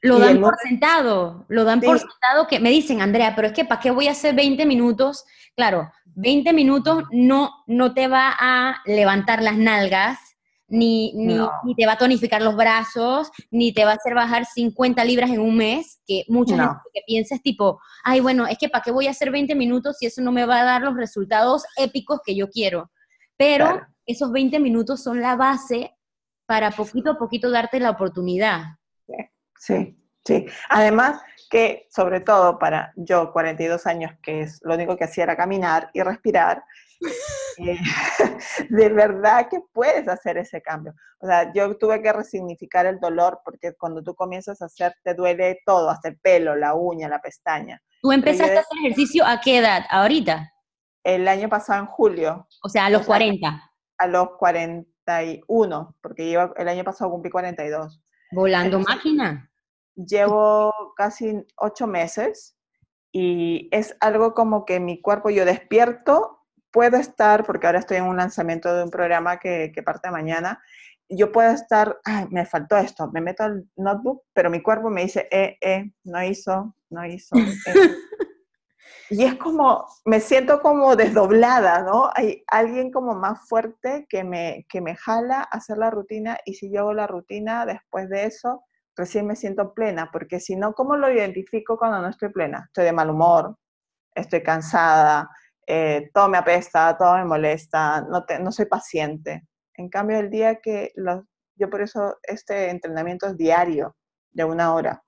lo 0.00 0.18
dan 0.18 0.40
por 0.40 0.56
sentado, 0.58 1.44
lo 1.48 1.64
dan 1.64 1.80
por 1.80 1.98
sentado 1.98 2.46
que 2.48 2.60
me 2.60 2.70
dicen, 2.70 3.00
Andrea, 3.00 3.34
pero 3.34 3.48
es 3.48 3.54
que 3.54 3.64
¿para 3.64 3.80
qué 3.80 3.90
voy 3.90 4.08
a 4.08 4.12
hacer 4.12 4.34
20 4.34 4.64
minutos? 4.66 5.24
Claro, 5.56 5.90
20 6.04 6.52
minutos 6.52 7.04
no, 7.10 7.50
no 7.66 7.94
te 7.94 8.08
va 8.08 8.34
a 8.38 8.80
levantar 8.86 9.42
las 9.42 9.56
nalgas, 9.56 10.18
ni, 10.68 11.12
ni, 11.14 11.38
ni, 11.64 11.74
te 11.74 11.86
va 11.86 11.92
a 11.92 11.98
tonificar 11.98 12.42
los 12.42 12.54
brazos, 12.54 13.30
ni 13.50 13.72
te 13.72 13.84
va 13.84 13.92
a 13.92 13.94
hacer 13.94 14.14
bajar 14.14 14.44
50 14.44 15.02
libras 15.04 15.30
en 15.30 15.40
un 15.40 15.56
mes, 15.56 16.00
que 16.06 16.24
mucha 16.28 16.56
gente 16.56 16.78
que 16.92 17.00
piensa 17.06 17.34
es 17.36 17.42
tipo, 17.42 17.80
ay, 18.04 18.20
bueno, 18.20 18.46
es 18.46 18.58
que 18.58 18.68
¿para 18.68 18.82
qué 18.82 18.90
voy 18.90 19.06
a 19.06 19.12
hacer 19.12 19.30
20 19.30 19.54
minutos 19.54 19.96
si 19.98 20.06
eso 20.06 20.20
no 20.20 20.30
me 20.30 20.44
va 20.44 20.60
a 20.60 20.64
dar 20.64 20.82
los 20.82 20.94
resultados 20.94 21.64
épicos 21.76 22.20
que 22.24 22.36
yo 22.36 22.50
quiero? 22.50 22.90
Pero 23.38 23.80
esos 24.04 24.30
20 24.30 24.58
minutos 24.58 25.02
son 25.02 25.20
la 25.20 25.36
base 25.36 25.94
para 26.46 26.70
poquito 26.70 27.12
a 27.12 27.18
poquito 27.18 27.50
darte 27.50 27.80
la 27.80 27.90
oportunidad. 27.90 28.78
Sí, 29.58 29.98
Sí, 30.28 30.44
además 30.68 31.22
que 31.48 31.86
sobre 31.90 32.20
todo 32.20 32.58
para 32.58 32.92
yo, 32.96 33.32
42 33.32 33.86
años, 33.86 34.12
que 34.22 34.42
es 34.42 34.60
lo 34.62 34.74
único 34.74 34.94
que 34.94 35.04
hacía 35.04 35.24
era 35.24 35.38
caminar 35.38 35.88
y 35.94 36.02
respirar, 36.02 36.62
eh, 37.58 37.78
de 38.68 38.88
verdad 38.90 39.48
que 39.48 39.60
puedes 39.72 40.06
hacer 40.06 40.36
ese 40.36 40.60
cambio. 40.60 40.92
O 41.20 41.26
sea, 41.26 41.50
yo 41.54 41.78
tuve 41.78 42.02
que 42.02 42.12
resignificar 42.12 42.84
el 42.84 43.00
dolor 43.00 43.40
porque 43.42 43.72
cuando 43.72 44.02
tú 44.02 44.14
comienzas 44.14 44.60
a 44.60 44.66
hacer, 44.66 44.92
te 45.02 45.14
duele 45.14 45.60
todo, 45.64 45.88
hasta 45.88 46.10
el 46.10 46.18
pelo, 46.18 46.54
la 46.54 46.74
uña, 46.74 47.08
la 47.08 47.22
pestaña. 47.22 47.80
¿Tú 48.02 48.12
empezaste 48.12 48.58
a 48.58 48.60
hacer 48.60 48.78
ejercicio 48.84 49.24
a 49.24 49.40
qué 49.40 49.58
edad? 49.58 49.84
¿Ahorita? 49.88 50.52
El 51.04 51.26
año 51.26 51.48
pasado, 51.48 51.80
en 51.80 51.86
julio. 51.86 52.46
O 52.62 52.68
sea, 52.68 52.84
a 52.84 52.90
los 52.90 53.06
40. 53.06 53.62
A 53.96 54.06
los 54.06 54.28
41, 54.38 55.96
porque 56.02 56.30
yo 56.30 56.52
el 56.54 56.68
año 56.68 56.84
pasado 56.84 57.10
cumplí 57.10 57.30
42. 57.30 58.02
¿Volando 58.30 58.80
máquina? 58.80 59.47
Llevo 60.06 60.72
casi 60.96 61.44
ocho 61.56 61.86
meses 61.86 62.56
y 63.12 63.68
es 63.72 63.96
algo 64.00 64.32
como 64.32 64.64
que 64.64 64.80
mi 64.80 65.00
cuerpo, 65.02 65.30
yo 65.30 65.44
despierto, 65.44 66.44
puedo 66.70 66.96
estar, 66.96 67.44
porque 67.44 67.66
ahora 67.66 67.80
estoy 67.80 67.96
en 67.96 68.04
un 68.04 68.16
lanzamiento 68.16 68.74
de 68.74 68.84
un 68.84 68.90
programa 68.90 69.38
que, 69.38 69.72
que 69.74 69.82
parte 69.82 70.10
mañana, 70.10 70.62
yo 71.08 71.32
puedo 71.32 71.50
estar, 71.50 71.98
ay, 72.04 72.26
me 72.30 72.44
faltó 72.44 72.76
esto, 72.76 73.10
me 73.12 73.20
meto 73.20 73.42
al 73.42 73.68
notebook, 73.76 74.24
pero 74.32 74.50
mi 74.50 74.62
cuerpo 74.62 74.90
me 74.90 75.02
dice, 75.02 75.26
eh, 75.30 75.56
eh, 75.60 75.90
no 76.04 76.22
hizo, 76.22 76.74
no 76.90 77.06
hizo. 77.06 77.36
Eh. 77.36 77.44
y 79.10 79.24
es 79.24 79.34
como, 79.36 79.86
me 80.04 80.20
siento 80.20 80.60
como 80.60 80.96
desdoblada, 80.96 81.82
¿no? 81.82 82.10
Hay 82.14 82.44
alguien 82.46 82.90
como 82.90 83.14
más 83.14 83.48
fuerte 83.48 84.06
que 84.08 84.22
me, 84.22 84.66
que 84.68 84.80
me 84.80 84.96
jala 84.96 85.40
a 85.40 85.56
hacer 85.56 85.78
la 85.78 85.90
rutina 85.90 86.38
y 86.44 86.54
si 86.54 86.70
yo 86.70 86.80
hago 86.80 86.94
la 86.94 87.06
rutina 87.06 87.64
después 87.64 88.10
de 88.10 88.26
eso, 88.26 88.64
recién 88.98 89.26
me 89.26 89.36
siento 89.36 89.72
plena, 89.72 90.10
porque 90.12 90.40
si 90.40 90.56
no, 90.56 90.74
¿cómo 90.74 90.96
lo 90.96 91.10
identifico 91.10 91.78
cuando 91.78 92.02
no 92.02 92.08
estoy 92.08 92.30
plena? 92.30 92.64
Estoy 92.66 92.84
de 92.84 92.92
mal 92.92 93.08
humor, 93.08 93.56
estoy 94.14 94.42
cansada, 94.42 95.30
eh, 95.66 96.10
todo 96.12 96.28
me 96.28 96.38
apesta, 96.38 96.96
todo 96.98 97.14
me 97.14 97.24
molesta, 97.24 98.02
no, 98.02 98.26
no 98.40 98.52
soy 98.52 98.66
paciente. 98.66 99.46
En 99.74 99.88
cambio, 99.88 100.18
el 100.18 100.30
día 100.30 100.56
que 100.56 100.92
los, 100.96 101.24
yo 101.54 101.70
por 101.70 101.80
eso 101.80 102.18
este 102.24 102.70
entrenamiento 102.70 103.26
es 103.28 103.36
diario, 103.36 103.96
de 104.32 104.44
una 104.44 104.74
hora. 104.74 105.02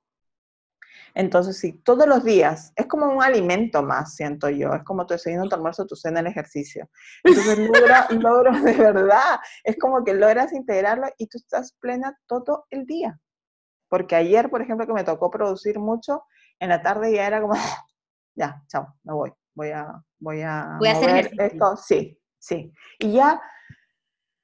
Entonces, 1.14 1.59
sí, 1.59 1.72
todos 1.85 2.07
los 2.07 2.22
días, 2.22 2.72
es 2.76 2.87
como 2.87 3.07
un 3.07 3.22
alimento 3.22 3.83
más, 3.83 4.14
siento 4.14 4.48
yo, 4.48 4.72
es 4.74 4.85
como 4.85 5.07
tu 5.07 5.14
desayuno, 5.14 5.48
tu 5.48 5.57
almuerzo, 5.57 5.87
tu 5.87 5.96
cena, 5.96 6.20
el 6.20 6.29
ejercicio. 6.29 6.88
Entonces, 7.24 7.59
logro, 8.22 8.53
de 8.61 8.74
verdad, 8.74 9.40
es 9.64 9.76
como 9.79 10.05
que 10.05 10.14
logras 10.14 10.53
integrarlo 10.53 11.09
y 11.18 11.26
tú 11.26 11.38
estás 11.38 11.72
plena 11.81 12.16
todo 12.26 12.66
el 12.70 12.87
día. 12.87 13.18
Porque 13.90 14.16
ayer, 14.16 14.48
por 14.48 14.62
ejemplo, 14.62 14.87
que 14.87 14.94
me 14.94 15.05
tocó 15.05 15.31
producir 15.31 15.79
mucho, 15.79 16.24
en 16.59 16.70
la 16.70 16.81
tarde 16.81 17.12
ya 17.12 17.26
era 17.26 17.42
como, 17.42 17.53
ya, 18.35 18.62
chao, 18.68 18.94
me 19.03 19.12
voy, 19.12 19.33
voy 19.55 19.70
a, 19.72 20.03
voy 20.18 20.40
a, 20.40 20.76
voy 20.79 20.88
a 20.88 20.92
hacer 20.92 21.31
esto, 21.37 21.76
sí, 21.76 22.18
sí. 22.38 22.72
Y 22.98 23.12
ya 23.12 23.42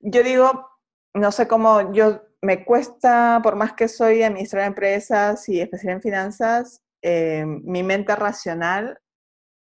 yo 0.00 0.22
digo, 0.22 0.68
no 1.14 1.32
sé 1.32 1.48
cómo, 1.48 1.92
yo 1.92 2.22
me 2.42 2.64
cuesta, 2.64 3.40
por 3.42 3.56
más 3.56 3.72
que 3.72 3.88
soy 3.88 4.22
administradora 4.22 4.64
de 4.64 4.68
empresas 4.68 5.48
y 5.48 5.60
especial 5.60 5.94
en 5.94 6.02
finanzas, 6.02 6.82
eh, 7.02 7.44
mi 7.46 7.82
mente 7.82 8.14
racional, 8.14 8.98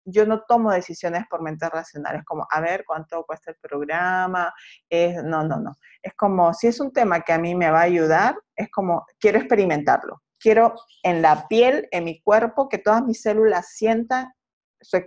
yo 0.05 0.25
no 0.25 0.41
tomo 0.47 0.71
decisiones 0.71 1.23
por 1.29 1.41
mente 1.41 1.69
racional, 1.69 2.17
es 2.17 2.25
como, 2.25 2.45
a 2.49 2.61
ver 2.61 2.83
cuánto 2.85 3.23
cuesta 3.23 3.51
el 3.51 3.57
programa, 3.61 4.53
es, 4.89 5.23
no, 5.23 5.43
no, 5.43 5.59
no, 5.59 5.75
es 6.01 6.13
como, 6.15 6.53
si 6.53 6.67
es 6.67 6.79
un 6.79 6.91
tema 6.91 7.21
que 7.21 7.33
a 7.33 7.39
mí 7.39 7.55
me 7.55 7.69
va 7.69 7.79
a 7.79 7.83
ayudar, 7.83 8.35
es 8.55 8.69
como, 8.71 9.05
quiero 9.19 9.39
experimentarlo, 9.39 10.21
quiero 10.39 10.75
en 11.03 11.21
la 11.21 11.47
piel, 11.47 11.87
en 11.91 12.03
mi 12.03 12.21
cuerpo, 12.21 12.69
que 12.69 12.77
todas 12.77 13.03
mis 13.03 13.21
células 13.21 13.69
sientan 13.69 14.31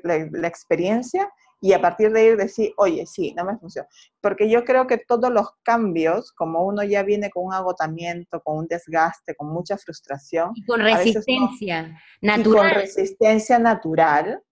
la 0.02 0.48
experiencia 0.48 1.30
y 1.61 1.72
a 1.72 1.80
partir 1.80 2.12
de 2.12 2.20
ahí 2.20 2.37
decir, 2.37 2.72
oye, 2.76 3.06
sí, 3.06 3.35
no 3.37 3.44
me 3.44 3.56
funciona. 3.59 3.88
Porque 4.20 4.48
yo 4.48 4.64
creo 4.64 4.87
que 4.87 4.98
todos 4.98 5.30
los 5.30 5.48
cambios, 5.62 6.32
como 6.32 6.64
uno 6.64 6.82
ya 6.82 7.02
viene 7.02 7.30
con 7.30 7.46
un 7.46 7.54
agotamiento, 7.54 8.40
con 8.42 8.59
un 8.59 8.66
desgaste, 8.66 9.35
con 9.35 9.48
mucha 9.48 9.76
frustración. 9.78 10.52
Y 10.54 10.64
con 10.64 10.80
resistencia 10.80 11.98
natural. 12.20 12.72
con 12.72 12.80
resistencia 12.82 13.59
natural, 13.59 14.42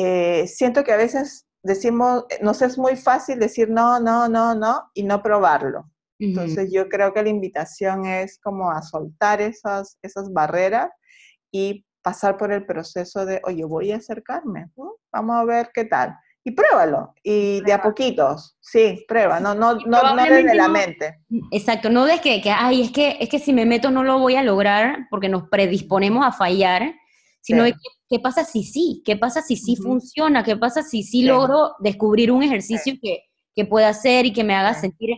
eh, 0.00 0.46
siento 0.46 0.84
que 0.84 0.92
a 0.92 0.96
veces 0.96 1.44
decimos, 1.60 2.24
nos 2.40 2.62
es 2.62 2.78
muy 2.78 2.94
fácil 2.94 3.40
decir 3.40 3.68
no, 3.68 3.98
no, 3.98 4.28
no, 4.28 4.54
no 4.54 4.90
y 4.94 5.02
no 5.02 5.20
probarlo. 5.20 5.90
Entonces 6.20 6.70
yo 6.72 6.88
creo 6.88 7.12
que 7.12 7.22
la 7.22 7.28
invitación 7.28 8.06
es 8.06 8.38
como 8.40 8.70
a 8.70 8.82
soltar 8.82 9.40
esas, 9.40 9.98
esas 10.02 10.32
barreras 10.32 10.88
y 11.52 11.84
pasar 12.02 12.36
por 12.36 12.52
el 12.52 12.64
proceso 12.64 13.26
de, 13.26 13.40
oye, 13.44 13.64
voy 13.64 13.90
a 13.90 13.96
acercarme, 13.96 14.70
vamos 15.12 15.36
a 15.36 15.44
ver 15.44 15.70
qué 15.74 15.84
tal 15.84 16.16
y 16.44 16.52
pruébalo. 16.52 17.14
Y 17.24 17.60
de 17.62 17.72
a 17.72 17.82
poquitos, 17.82 18.56
sí, 18.60 19.04
prueba, 19.08 19.40
no, 19.40 19.54
no, 19.54 19.74
no, 19.74 20.14
no 20.14 20.22
desde 20.22 20.54
la 20.54 20.68
mente. 20.68 21.18
Exacto, 21.50 21.90
no 21.90 22.04
de 22.04 22.20
que, 22.20 22.40
que, 22.40 22.50
ay, 22.50 22.82
es 22.82 22.92
que, 22.92 23.16
es 23.20 23.28
que 23.28 23.38
si 23.38 23.52
me 23.52 23.66
meto 23.66 23.90
no 23.90 24.04
lo 24.04 24.18
voy 24.18 24.36
a 24.36 24.44
lograr 24.44 25.08
porque 25.10 25.28
nos 25.28 25.48
predisponemos 25.48 26.24
a 26.24 26.32
fallar, 26.32 26.94
sino 27.48 27.64
de 27.64 27.74
qué 28.08 28.18
pasa 28.20 28.44
si 28.44 28.62
sí, 28.62 29.02
qué 29.04 29.16
pasa 29.16 29.42
si 29.42 29.56
sí 29.56 29.76
funciona, 29.76 30.44
qué 30.44 30.56
pasa 30.56 30.82
si 30.82 31.02
sí, 31.02 31.22
logro 31.22 31.74
descubrir 31.78 32.30
un 32.30 32.42
ejercicio 32.42 32.94
que, 33.00 33.24
que 33.54 33.64
pueda 33.64 33.88
hacer 33.88 34.26
y 34.26 34.32
que 34.32 34.44
me 34.44 34.54
haga 34.54 34.74
sentir 34.74 35.16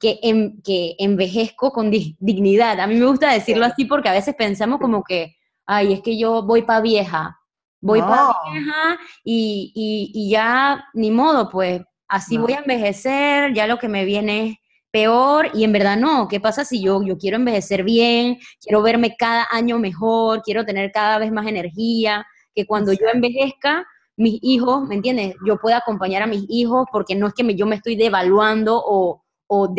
que, 0.00 0.18
que 0.64 0.94
envejezco 0.98 1.72
con 1.72 1.90
dignidad. 1.90 2.80
A 2.80 2.86
mí 2.86 2.94
me 2.94 3.06
gusta 3.06 3.32
decirlo 3.32 3.66
así 3.66 3.84
porque 3.84 4.08
a 4.08 4.12
veces 4.12 4.34
pensamos 4.36 4.80
como 4.80 5.02
que, 5.02 5.36
ay, 5.66 5.92
es 5.92 6.00
que 6.00 6.16
yo 6.16 6.42
voy 6.42 6.62
para 6.62 6.80
vieja, 6.80 7.38
Voy 7.84 8.00
para 8.00 8.32
vieja 8.52 8.96
y, 9.24 10.30
ya 10.30 10.84
ni 10.94 11.10
modo, 11.10 11.50
pues 11.50 11.82
así 12.06 12.38
voy 12.38 12.52
a 12.52 12.60
envejecer, 12.60 13.52
ya 13.54 13.66
lo 13.66 13.78
que 13.78 13.88
me 13.88 14.04
viene 14.04 14.46
es 14.46 14.56
peor 14.92 15.48
y 15.54 15.64
en 15.64 15.72
verdad 15.72 15.96
no. 15.96 16.28
¿Qué 16.28 16.38
pasa 16.38 16.64
si 16.64 16.82
yo, 16.82 17.02
yo 17.02 17.18
quiero 17.18 17.36
envejecer 17.36 17.82
bien, 17.82 18.38
quiero 18.60 18.82
verme 18.82 19.16
cada 19.16 19.46
año 19.50 19.78
mejor, 19.78 20.42
quiero 20.42 20.64
tener 20.64 20.92
cada 20.92 21.18
vez 21.18 21.32
más 21.32 21.46
energía, 21.46 22.24
que 22.54 22.66
cuando 22.66 22.92
yo 22.92 23.06
envejezca, 23.12 23.84
mis 24.16 24.38
hijos, 24.42 24.86
¿me 24.86 24.94
entiendes? 24.94 25.34
Yo 25.46 25.56
pueda 25.56 25.78
acompañar 25.78 26.22
a 26.22 26.26
mis 26.26 26.44
hijos 26.48 26.86
porque 26.92 27.16
no 27.16 27.26
es 27.26 27.34
que 27.34 27.54
yo 27.54 27.66
me 27.66 27.76
estoy 27.76 27.96
devaluando 27.96 28.80
o, 28.84 29.24
o 29.48 29.74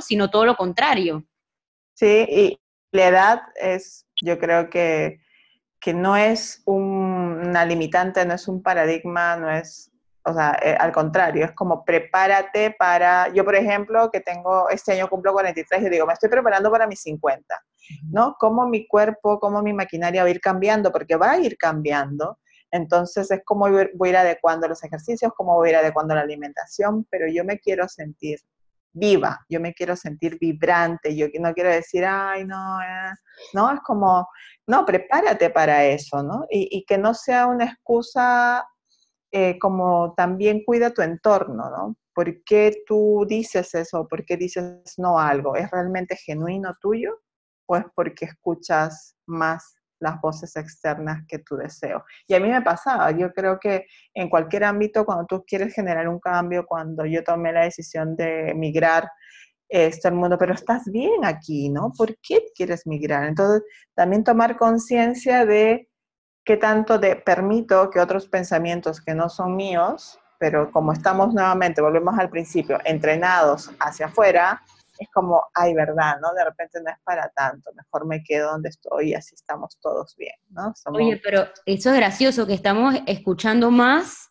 sino 0.00 0.30
todo 0.30 0.46
lo 0.46 0.56
contrario. 0.56 1.24
Sí, 1.94 2.26
y 2.30 2.60
la 2.92 3.08
edad 3.08 3.42
es, 3.60 4.06
yo 4.22 4.38
creo 4.38 4.70
que 4.70 5.20
que 5.82 5.92
no 5.92 6.16
es 6.16 6.62
una 6.64 7.64
limitante, 7.64 8.24
no 8.24 8.34
es 8.34 8.46
un 8.46 8.62
paradigma, 8.62 9.36
no 9.36 9.50
es, 9.50 9.91
o 10.24 10.32
sea, 10.32 10.56
eh, 10.62 10.76
al 10.78 10.92
contrario, 10.92 11.44
es 11.44 11.52
como 11.52 11.84
prepárate 11.84 12.74
para, 12.78 13.32
yo 13.32 13.44
por 13.44 13.56
ejemplo, 13.56 14.10
que 14.10 14.20
tengo, 14.20 14.68
este 14.68 14.92
año 14.92 15.08
cumplo 15.08 15.32
43, 15.32 15.82
yo 15.82 15.90
digo, 15.90 16.06
me 16.06 16.12
estoy 16.12 16.28
preparando 16.28 16.70
para 16.70 16.86
mis 16.86 17.00
50, 17.00 17.62
¿no? 18.10 18.36
Cómo 18.38 18.68
mi 18.68 18.86
cuerpo, 18.86 19.40
cómo 19.40 19.62
mi 19.62 19.72
maquinaria 19.72 20.22
va 20.22 20.28
a 20.28 20.30
ir 20.30 20.40
cambiando, 20.40 20.92
porque 20.92 21.16
va 21.16 21.32
a 21.32 21.38
ir 21.38 21.56
cambiando. 21.56 22.38
Entonces 22.70 23.30
es 23.30 23.42
como 23.44 23.68
voy 23.68 24.08
a 24.08 24.10
ir 24.10 24.16
adecuando 24.16 24.68
los 24.68 24.82
ejercicios, 24.82 25.32
cómo 25.36 25.54
voy 25.54 25.68
a 25.68 25.72
ir 25.72 25.76
adecuando 25.78 26.14
la 26.14 26.22
alimentación, 26.22 27.06
pero 27.10 27.26
yo 27.26 27.44
me 27.44 27.58
quiero 27.58 27.86
sentir 27.88 28.38
viva, 28.94 29.40
yo 29.48 29.60
me 29.60 29.74
quiero 29.74 29.96
sentir 29.96 30.38
vibrante, 30.38 31.16
yo 31.16 31.26
no 31.40 31.52
quiero 31.54 31.70
decir, 31.70 32.04
ay, 32.04 32.44
no, 32.44 32.80
eh", 32.80 33.12
no, 33.54 33.72
es 33.72 33.80
como, 33.80 34.28
no, 34.66 34.84
prepárate 34.84 35.50
para 35.50 35.84
eso, 35.84 36.22
¿no? 36.22 36.46
Y, 36.50 36.84
que 36.86 36.98
no 36.98 37.14
sea 37.14 37.46
una 37.46 37.64
excusa 37.64 38.66
eh, 39.32 39.58
como 39.58 40.14
también 40.14 40.62
cuida 40.64 40.90
tu 40.90 41.02
entorno, 41.02 41.70
¿no? 41.70 41.96
¿Por 42.14 42.44
qué 42.44 42.82
tú 42.86 43.24
dices 43.26 43.74
eso? 43.74 44.06
¿Por 44.06 44.24
qué 44.24 44.36
dices 44.36 44.94
no 44.98 45.18
algo? 45.18 45.56
¿Es 45.56 45.70
realmente 45.70 46.16
genuino 46.16 46.74
tuyo 46.80 47.18
o 47.66 47.76
es 47.76 47.84
porque 47.94 48.26
escuchas 48.26 49.16
más 49.26 49.74
las 49.98 50.20
voces 50.20 50.56
externas 50.56 51.22
que 51.28 51.38
tu 51.38 51.56
deseo. 51.56 52.04
Y 52.26 52.34
a 52.34 52.40
mí 52.40 52.48
me 52.48 52.60
pasaba, 52.60 53.10
yo 53.12 53.32
creo 53.32 53.58
que 53.58 53.86
en 54.12 54.28
cualquier 54.28 54.64
ámbito, 54.64 55.06
cuando 55.06 55.24
tú 55.26 55.44
quieres 55.46 55.72
generar 55.72 56.08
un 56.08 56.18
cambio, 56.18 56.66
cuando 56.66 57.06
yo 57.06 57.22
tomé 57.22 57.52
la 57.52 57.62
decisión 57.62 58.16
de 58.16 58.50
emigrar, 58.50 59.08
este, 59.68 60.08
el 60.08 60.14
mundo, 60.14 60.36
pero 60.36 60.52
estás 60.52 60.84
bien 60.84 61.24
aquí, 61.24 61.70
¿no? 61.70 61.92
¿Por 61.96 62.14
qué 62.20 62.44
quieres 62.54 62.86
migrar? 62.86 63.26
Entonces, 63.26 63.62
también 63.94 64.22
tomar 64.22 64.58
conciencia 64.58 65.46
de 65.46 65.88
qué 66.44 66.56
tanto 66.56 66.98
de, 66.98 67.16
permito 67.16 67.90
que 67.90 68.00
otros 68.00 68.26
pensamientos 68.26 69.00
que 69.00 69.14
no 69.14 69.28
son 69.28 69.56
míos, 69.56 70.18
pero 70.38 70.72
como 70.72 70.92
estamos 70.92 71.32
nuevamente, 71.32 71.80
volvemos 71.80 72.18
al 72.18 72.30
principio, 72.30 72.78
entrenados 72.84 73.70
hacia 73.78 74.06
afuera, 74.06 74.60
es 74.98 75.08
como, 75.12 75.44
ay, 75.54 75.74
verdad, 75.74 76.16
¿no? 76.20 76.32
De 76.34 76.44
repente 76.44 76.80
no 76.82 76.90
es 76.90 76.96
para 77.04 77.28
tanto, 77.30 77.70
mejor 77.74 78.06
me 78.06 78.22
quedo 78.22 78.50
donde 78.50 78.68
estoy 78.68 79.10
y 79.10 79.14
así 79.14 79.34
estamos 79.34 79.78
todos 79.80 80.14
bien, 80.16 80.34
¿no? 80.50 80.74
Oye, 80.86 81.20
pero 81.22 81.46
eso 81.64 81.90
es 81.90 81.96
gracioso, 81.96 82.46
que 82.46 82.54
estamos 82.54 82.96
escuchando 83.06 83.70
más 83.70 84.30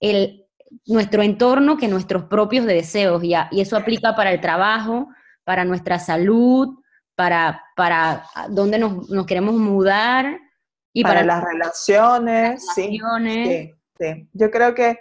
el, 0.00 0.46
nuestro 0.86 1.22
entorno 1.22 1.76
que 1.76 1.88
nuestros 1.88 2.24
propios 2.24 2.64
deseos, 2.64 3.22
ya, 3.22 3.48
y 3.50 3.60
eso 3.60 3.76
aplica 3.76 4.14
para 4.14 4.30
el 4.30 4.40
trabajo, 4.40 5.08
para 5.44 5.64
nuestra 5.64 5.98
salud, 5.98 6.78
para, 7.14 7.64
para 7.74 8.24
dónde 8.50 8.78
nos, 8.78 9.10
nos 9.10 9.26
queremos 9.26 9.54
mudar 9.54 10.38
y 10.98 11.02
para, 11.02 11.24
las 11.24 11.44
relaciones, 11.44 12.66
Sí, 12.74 12.98
sí, 13.98 14.28
Yo 14.32 14.50
creo 14.50 14.74
que 14.74 15.00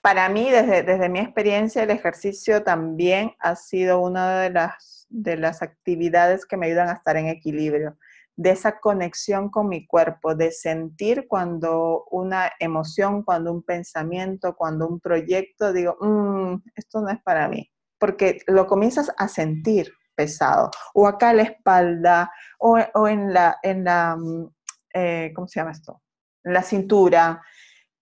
para 0.00 0.28
mí, 0.28 0.50
desde, 0.50 0.82
desde 0.82 1.08
mi 1.08 1.18
experiencia, 1.18 1.82
el 1.82 1.90
ejercicio 1.90 2.62
también 2.62 3.32
ha 3.38 3.56
sido 3.56 4.00
una 4.00 4.40
de 4.40 4.50
las, 4.50 5.06
de 5.08 5.36
las 5.36 5.62
actividades 5.62 6.46
que 6.46 6.56
me 6.56 6.66
ayudan 6.66 6.88
a 6.88 6.94
estar 6.94 7.16
en 7.16 7.26
equilibrio 7.26 7.98
de 8.36 8.50
esa 8.50 8.78
conexión 8.78 9.50
con 9.50 9.68
mi 9.68 9.86
cuerpo, 9.86 10.34
de 10.34 10.50
sentir 10.50 11.26
cuando 11.28 12.04
una 12.10 12.50
emoción, 12.58 13.22
cuando 13.22 13.52
un 13.52 13.62
pensamiento, 13.62 14.56
cuando 14.56 14.88
un 14.88 14.98
proyecto, 14.98 15.74
digo, 15.74 15.98
mm, 16.00 16.62
esto 16.74 17.02
no 17.02 17.10
es 17.10 17.20
para 17.22 17.48
mí, 17.48 17.70
porque 17.98 18.40
lo 18.46 18.66
comienzas 18.66 19.12
a 19.18 19.28
sentir 19.28 19.92
pesado, 20.14 20.70
o 20.94 21.06
acá 21.06 21.34
la 21.34 21.42
espalda, 21.42 22.32
o, 22.58 22.78
en 23.08 23.34
la, 23.34 23.58
en 23.62 23.84
la 23.84 24.16
mm, 24.16 24.50
eh, 24.94 25.32
¿cómo 25.34 25.48
se 25.48 25.60
llama 25.60 25.72
esto? 25.72 26.02
La 26.44 26.62
cintura. 26.62 27.42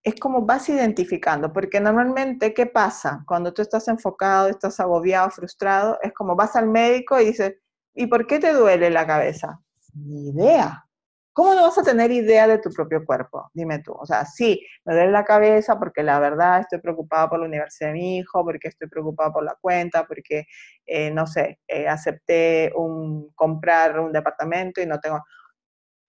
Es 0.01 0.15
como 0.15 0.45
vas 0.45 0.69
identificando, 0.69 1.51
porque 1.51 1.79
normalmente, 1.81 2.53
¿qué 2.53 2.65
pasa? 2.65 3.23
Cuando 3.27 3.53
tú 3.53 3.61
estás 3.61 3.87
enfocado, 3.89 4.47
estás 4.47 4.79
agobiado, 4.79 5.29
frustrado, 5.29 5.99
es 6.01 6.13
como 6.13 6.35
vas 6.35 6.55
al 6.55 6.67
médico 6.69 7.19
y 7.19 7.25
dices, 7.25 7.55
¿y 7.93 8.07
por 8.07 8.25
qué 8.25 8.39
te 8.39 8.53
duele 8.53 8.89
la 8.89 9.05
cabeza? 9.05 9.59
Ni 9.93 10.29
idea. 10.29 10.85
¿Cómo 11.33 11.53
no 11.53 11.61
vas 11.63 11.77
a 11.77 11.83
tener 11.83 12.11
idea 12.11 12.47
de 12.47 12.57
tu 12.57 12.69
propio 12.69 13.05
cuerpo? 13.05 13.49
Dime 13.53 13.79
tú. 13.79 13.93
O 13.93 14.05
sea, 14.05 14.25
sí, 14.25 14.61
me 14.83 14.93
duele 14.93 15.11
la 15.11 15.23
cabeza 15.23 15.79
porque 15.79 16.03
la 16.03 16.19
verdad 16.19 16.59
estoy 16.59 16.79
preocupada 16.81 17.29
por 17.29 17.39
la 17.39 17.45
universidad 17.45 17.89
de 17.89 17.93
mi 17.93 18.17
hijo, 18.17 18.43
porque 18.43 18.67
estoy 18.67 18.89
preocupada 18.89 19.31
por 19.31 19.45
la 19.45 19.55
cuenta, 19.61 20.05
porque, 20.05 20.45
eh, 20.85 21.11
no 21.11 21.27
sé, 21.27 21.59
eh, 21.67 21.87
acepté 21.87 22.73
un, 22.75 23.31
comprar 23.35 23.99
un 23.99 24.11
departamento 24.11 24.81
y 24.81 24.85
no 24.85 24.99
tengo... 24.99 25.23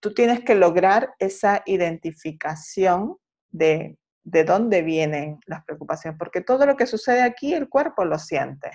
Tú 0.01 0.13
tienes 0.13 0.41
que 0.41 0.55
lograr 0.55 1.13
esa 1.19 1.61
identificación 1.65 3.17
de, 3.49 3.97
de 4.23 4.43
dónde 4.43 4.81
vienen 4.81 5.39
las 5.45 5.63
preocupaciones, 5.63 6.17
porque 6.19 6.41
todo 6.41 6.65
lo 6.65 6.75
que 6.75 6.87
sucede 6.87 7.21
aquí 7.21 7.53
el 7.53 7.69
cuerpo 7.69 8.03
lo 8.03 8.19
siente. 8.19 8.71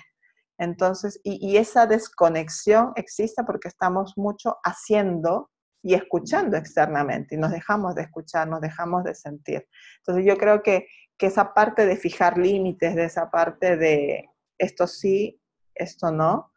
Entonces, 0.57 1.19
y, 1.23 1.57
esa 1.57 1.85
desconexión 1.85 2.91
existe 2.95 3.43
porque 3.43 3.67
estamos 3.67 4.17
mucho 4.17 4.57
haciendo 4.63 5.51
y 5.83 5.93
escuchando 5.93 6.57
externamente 6.57 7.35
y 7.35 7.37
nos 7.37 7.51
dejamos 7.51 7.93
de 7.93 8.01
escuchar, 8.03 8.47
nos 8.47 8.61
dejamos 8.61 9.03
de 9.03 9.13
sentir. 9.13 9.67
Entonces 9.99 10.25
yo 10.25 10.37
creo 10.37 10.63
que, 10.63 10.87
que 11.17 11.27
esa 11.27 11.53
parte 11.53 11.85
de 11.85 11.95
fijar 11.95 12.37
límites, 12.37 12.95
de 12.95 13.05
esa 13.05 13.29
parte 13.29 13.77
de 13.77 14.29
esto 14.57 14.87
sí, 14.87 15.39
esto 15.75 16.11
no, 16.11 16.51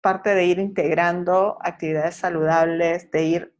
parte 0.00 0.34
de 0.34 0.44
ir 0.44 0.60
integrando 0.60 1.58
actividades 1.60 2.14
saludables, 2.14 3.10
de 3.10 3.24
ir, 3.24 3.53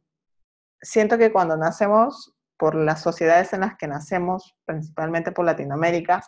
siento 0.85 1.17
que 1.17 1.31
cuando 1.31 1.57
nacemos, 1.57 2.33
por 2.57 2.75
las 2.75 3.01
sociedades 3.01 3.51
en 3.53 3.61
las 3.61 3.75
que 3.75 3.87
nacemos, 3.87 4.55
principalmente 4.65 5.31
por 5.31 5.45
Latinoamérica, 5.45 6.23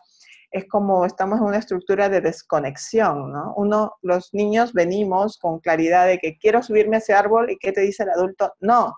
es 0.52 0.66
como 0.68 1.06
estamos 1.06 1.40
en 1.40 1.46
una 1.46 1.58
estructura 1.58 2.10
de 2.10 2.22
desconexión, 2.22 3.32
¿no? 3.32 3.54
Uno, 3.56 3.94
los 4.02 4.34
niños 4.34 4.74
venimos 4.74 5.38
con 5.38 5.60
claridad 5.60 6.08
de 6.08 6.18
que 6.18 6.38
quiero 6.38 6.64
subirme 6.64 6.98
a 6.98 7.00
ese 7.00 7.14
árbol 7.14 7.52
y 7.52 7.58
¿qué 7.58 7.72
te 7.72 7.82
dice 7.82 8.04
el 8.04 8.10
adulto? 8.10 8.54
No. 8.60 8.94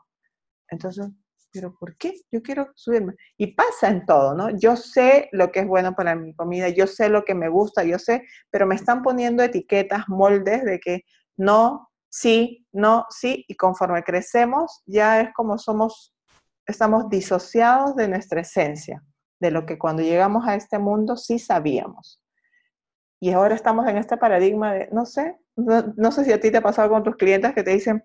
Entonces, 0.70 1.08
¿pero 1.52 1.76
por 1.80 1.98
qué? 1.98 2.14
Yo 2.32 2.42
quiero 2.42 2.70
subirme. 2.76 3.16
Y 3.38 3.56
pasa 3.56 3.90
en 3.90 4.06
todo, 4.06 4.36
¿no? 4.36 4.50
Yo 4.58 4.76
sé 4.76 5.30
lo 5.32 5.52
que 5.52 5.62
es 5.62 5.68
bueno 5.68 5.96
para 5.96 6.16
mi 6.16 6.34
comida, 6.36 6.70
yo 6.70 6.86
sé 6.88 7.10
lo 7.10 7.26
que 7.26 7.34
me 7.34 7.50
gusta, 7.50 7.84
yo 7.84 7.98
sé, 7.98 8.24
pero 8.52 8.68
me 8.68 8.76
están 8.76 9.02
poniendo 9.02 9.44
etiquetas, 9.44 10.08
moldes 10.08 10.64
de 10.64 10.80
que 10.80 11.04
no, 11.38 11.89
sí, 12.10 12.68
no, 12.72 13.06
sí, 13.10 13.46
y 13.48 13.56
conforme 13.56 14.04
crecemos 14.04 14.82
ya 14.86 15.22
es 15.22 15.34
como 15.34 15.58
somos, 15.58 16.14
estamos 16.66 17.10
disociados 17.10 17.96
de 17.96 18.08
nuestra 18.08 18.42
esencia 18.42 19.04
de 19.40 19.52
lo 19.52 19.66
que 19.66 19.78
cuando 19.78 20.02
llegamos 20.02 20.48
a 20.48 20.56
este 20.56 20.80
mundo 20.80 21.16
sí 21.16 21.40
sabíamos. 21.40 22.22
Y 23.22 23.32
ahora 23.32 23.56
estamos 23.56 23.88
en 23.88 23.98
este 23.98 24.18
paradigma 24.18 24.74
de, 24.74 24.90
no 24.92 25.06
sé, 25.06 25.38
no, 25.56 26.12
sé 26.12 26.24
si 26.24 26.32
a 26.32 26.40
ti 26.40 26.52
te 26.52 26.58
ha 26.58 26.62
pasado 26.62 26.90
con 26.90 27.04
tus 27.04 27.18
clientes 27.18 27.54
que 27.54 27.64
te 27.64 27.72
dicen, 27.72 28.04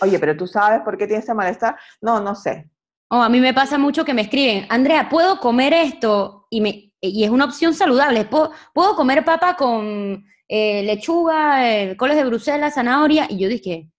oye, 0.00 0.18
pero 0.18 0.36
tú 0.36 0.46
sabes 0.46 0.80
por 0.82 0.98
qué 0.98 1.06
tienes 1.06 1.24
este 1.24 1.34
malestar. 1.34 1.76
No, 2.02 2.20
no 2.20 2.34
sé. 2.34 2.70
Oh, 3.10 3.22
a 3.22 3.28
mí 3.28 3.40
me 3.40 3.54
pasa 3.54 3.78
mucho 3.78 4.04
que 4.04 4.12
me 4.12 4.22
escriben, 4.22 4.66
Andrea, 4.68 5.08
¿puedo 5.08 5.38
comer 5.40 5.72
esto? 5.72 6.46
Y, 6.50 6.60
me, 6.60 6.92
y 7.00 7.24
es 7.24 7.30
una 7.30 7.46
opción 7.46 7.74
saludable. 7.74 8.24
¿Puedo, 8.26 8.50
¿puedo 8.74 8.96
comer 8.96 9.24
papa 9.24 9.56
con 9.56 10.24
eh, 10.48 10.82
lechuga, 10.82 11.70
eh, 11.70 11.96
coles 11.96 12.16
de 12.16 12.24
Bruselas, 12.24 12.74
zanahoria? 12.74 13.26
Y 13.30 13.38
yo 13.38 13.48
dije, 13.48 13.90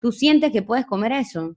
¿tú 0.00 0.12
sientes 0.12 0.52
que 0.52 0.62
puedes 0.62 0.86
comer 0.86 1.12
eso? 1.12 1.54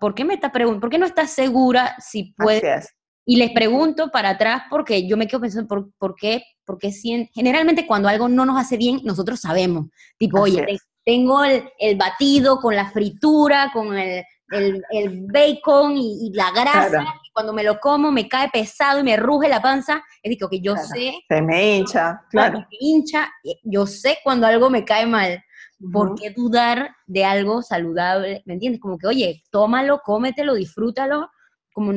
¿Por 0.00 0.14
qué 0.14 0.24
me? 0.24 0.38
¿Por 0.38 0.90
qué 0.90 0.98
no 0.98 1.06
estás 1.06 1.30
segura 1.30 1.96
si 1.98 2.34
puedes? 2.36 2.94
Y 3.26 3.36
les 3.36 3.50
pregunto 3.52 4.10
para 4.10 4.30
atrás 4.30 4.62
porque 4.68 5.06
yo 5.06 5.16
me 5.16 5.26
quedo 5.26 5.40
pensando, 5.40 5.68
¿por, 5.68 5.90
por 5.98 6.14
qué? 6.14 6.42
Porque 6.64 6.90
si, 6.92 7.28
generalmente 7.32 7.86
cuando 7.86 8.08
algo 8.08 8.28
no 8.28 8.44
nos 8.44 8.58
hace 8.60 8.76
bien, 8.76 9.00
nosotros 9.04 9.40
sabemos. 9.40 9.86
Tipo, 10.18 10.40
oye, 10.40 10.78
tengo 11.04 11.44
el, 11.44 11.64
el, 11.78 11.96
batido 11.96 12.58
con 12.58 12.74
la 12.74 12.90
fritura, 12.90 13.70
con 13.72 13.96
el, 13.96 14.24
el, 14.50 14.84
el 14.90 15.26
bacon 15.26 15.96
y, 15.96 16.32
la 16.34 16.50
grasa, 16.50 17.02
y 17.24 17.30
cuando 17.32 17.52
me 17.52 17.62
lo 17.62 17.78
como 17.78 18.10
me 18.10 18.28
cae 18.28 18.48
pesado 18.50 19.00
y 19.00 19.02
me 19.02 19.16
ruge 19.16 19.48
la 19.48 19.62
panza. 19.62 20.02
Es 20.22 20.36
que 20.50 20.60
yo 20.60 20.76
sé. 20.76 21.14
Se 21.28 21.42
me 21.42 21.76
hincha, 21.76 22.22
claro. 22.30 22.58
Me 22.58 22.66
hincha, 22.80 23.30
yo 23.62 23.86
sé 23.86 24.18
cuando 24.22 24.46
algo 24.46 24.70
me 24.70 24.84
cae 24.84 25.06
mal. 25.06 25.42
¿Por 25.92 26.14
qué 26.14 26.30
dudar 26.30 26.94
de 27.06 27.24
algo 27.24 27.62
saludable? 27.62 28.42
¿Me 28.44 28.52
entiendes? 28.54 28.82
Como 28.82 28.98
que, 28.98 29.06
oye, 29.06 29.42
tómalo, 29.50 30.00
cómetelo, 30.04 30.54
disfrútalo, 30.54 31.30
como 31.72 31.92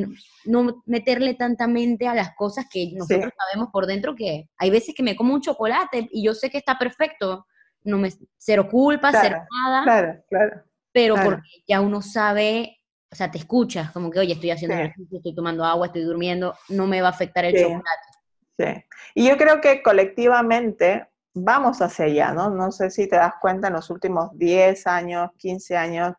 no 0.46 0.84
meterle 0.86 1.34
tanta 1.34 1.68
mente 1.68 2.08
a 2.08 2.16
las 2.16 2.34
cosas 2.36 2.66
que 2.72 2.94
nosotros 2.94 3.34
sabemos 3.38 3.70
por 3.74 3.86
dentro 3.86 4.16
que 4.16 4.50
hay 4.58 4.70
veces 4.70 4.94
que 4.96 5.04
me 5.04 5.16
como 5.18 5.34
un 5.34 5.42
chocolate 5.42 6.08
y 6.12 6.24
yo 6.24 6.34
sé 6.34 6.50
que 6.50 6.60
está 6.60 6.78
perfecto, 6.78 7.46
no 7.84 7.98
me 7.98 8.10
cero 8.38 8.70
culpa, 8.70 9.12
cero 9.12 9.40
nada. 9.66 9.84
Claro, 9.84 10.24
claro. 10.30 10.64
Pero 10.94 11.16
porque 11.16 11.50
ya 11.68 11.82
uno 11.82 12.02
sabe, 12.02 12.80
o 13.12 13.16
sea, 13.16 13.32
te 13.32 13.40
escuchas, 13.40 13.92
como 13.92 14.12
que, 14.12 14.20
oye, 14.20 14.34
estoy 14.34 14.52
haciendo 14.52 14.78
ejercicio, 14.78 15.18
estoy 15.18 15.36
tomando 15.36 15.66
agua, 15.66 15.88
estoy 15.88 16.04
durmiendo, 16.04 16.56
no 16.70 16.88
me 16.88 17.02
va 17.02 17.08
a 17.08 17.12
afectar 17.12 17.44
el 17.46 17.60
chocolate. 17.60 18.08
Sí. 18.58 18.86
Y 19.16 19.28
yo 19.28 19.38
creo 19.38 19.60
que 19.60 19.82
colectivamente 19.82 21.08
vamos 21.34 21.82
hacia 21.82 22.06
allá, 22.06 22.32
¿no? 22.32 22.52
No 22.52 22.72
sé 22.72 22.92
si 22.92 23.10
te 23.10 23.16
das 23.16 23.34
cuenta 23.42 23.68
en 23.68 23.74
los 23.74 23.90
últimos 23.90 24.30
10 24.38 24.86
años, 24.86 25.32
15 25.38 25.76
años, 25.76 26.14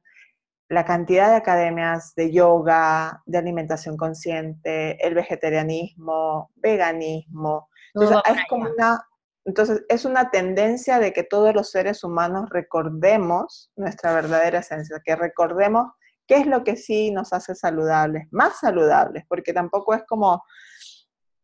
la 0.69 0.85
cantidad 0.85 1.31
de 1.31 1.37
academias 1.37 2.15
de 2.17 2.33
yoga, 2.33 3.23
de 3.27 3.39
alimentación 3.39 3.97
consciente, 3.97 5.05
el 5.07 5.15
vegetarianismo, 5.15 6.51
veganismo. 6.57 7.69
Entonces, 7.95 8.19
es 8.35 8.45
como 8.49 8.69
una, 8.71 9.07
entonces, 9.45 9.85
es 9.89 10.05
una 10.05 10.31
tendencia 10.31 10.99
de 10.99 11.13
que 11.13 11.23
todos 11.23 11.55
los 11.55 11.71
seres 11.71 12.03
humanos 12.03 12.49
recordemos 12.51 13.71
nuestra 13.77 14.15
verdadera 14.15 14.61
esencia, 14.61 15.03
que 15.05 15.17
recordemos 15.17 15.93
qué 16.27 16.37
es 16.37 16.47
lo 16.47 16.65
que 16.65 16.77
sí 16.77 17.11
nos 17.11 17.33
hace 17.33 17.55
saludables, 17.55 18.27
más 18.31 18.59
saludables, 18.61 19.25
porque 19.29 19.53
tampoco 19.53 19.95
es 19.95 20.03
como, 20.09 20.43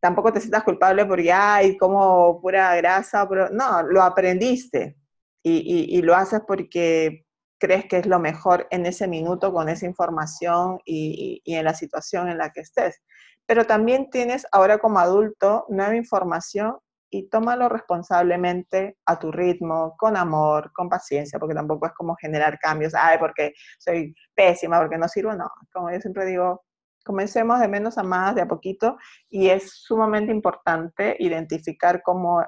tampoco 0.01 0.33
te 0.33 0.41
sientas 0.41 0.65
culpable 0.65 1.05
porque 1.05 1.33
hay 1.33 1.77
como 1.77 2.41
pura 2.41 2.75
grasa, 2.77 3.29
pero 3.29 3.51
no, 3.51 3.83
lo 3.83 4.03
aprendiste 4.03 4.97
y 5.43 6.03
lo 6.03 6.15
haces 6.15 6.41
porque 6.47 7.25
crees 7.61 7.85
que 7.87 7.99
es 7.99 8.07
lo 8.07 8.19
mejor 8.19 8.67
en 8.71 8.87
ese 8.87 9.07
minuto 9.07 9.53
con 9.53 9.69
esa 9.69 9.87
información 9.87 10.81
y, 10.85 11.43
en 11.45 11.65
la 11.65 11.75
situación 11.75 12.29
en 12.29 12.39
la 12.39 12.51
que 12.51 12.63
estés. 12.63 13.01
Pero 13.47 13.67
también 13.67 14.11
tienes 14.11 14.47
ahora 14.51 14.79
como 14.79 14.99
adulto 14.99 15.67
nueva 15.69 15.95
información 15.95 16.79
y 17.11 17.29
tómalo 17.29 17.68
responsablemente 17.68 18.96
a 19.05 19.18
tu 19.18 19.33
ritmo, 19.33 19.96
con 19.99 20.16
amor, 20.16 20.73
con 20.73 20.88
paciencia, 20.88 21.38
porque 21.38 21.55
tampoco 21.55 21.87
es 21.87 21.92
como 21.92 22.14
generar 22.16 22.59
cambios, 22.59 22.94
ay, 22.94 23.18
porque 23.18 23.53
soy 23.79 24.14
pésima, 24.35 24.79
porque 24.79 24.96
no 24.96 25.09
sirvo, 25.09 25.35
no. 25.35 25.51
Como 25.73 25.90
yo 25.90 26.01
siempre 26.01 26.25
digo, 26.25 26.64
comencemos 27.05 27.59
de 27.61 27.68
menos 27.68 27.99
a 27.99 28.05
más, 28.05 28.35
de 28.37 28.42
a 28.42 28.49
poquito, 28.49 28.96
y 29.29 29.49
es 29.49 29.73
sumamente 29.73 30.33
importante 30.33 31.16
identificar 31.18 32.01
cómo 32.03 32.44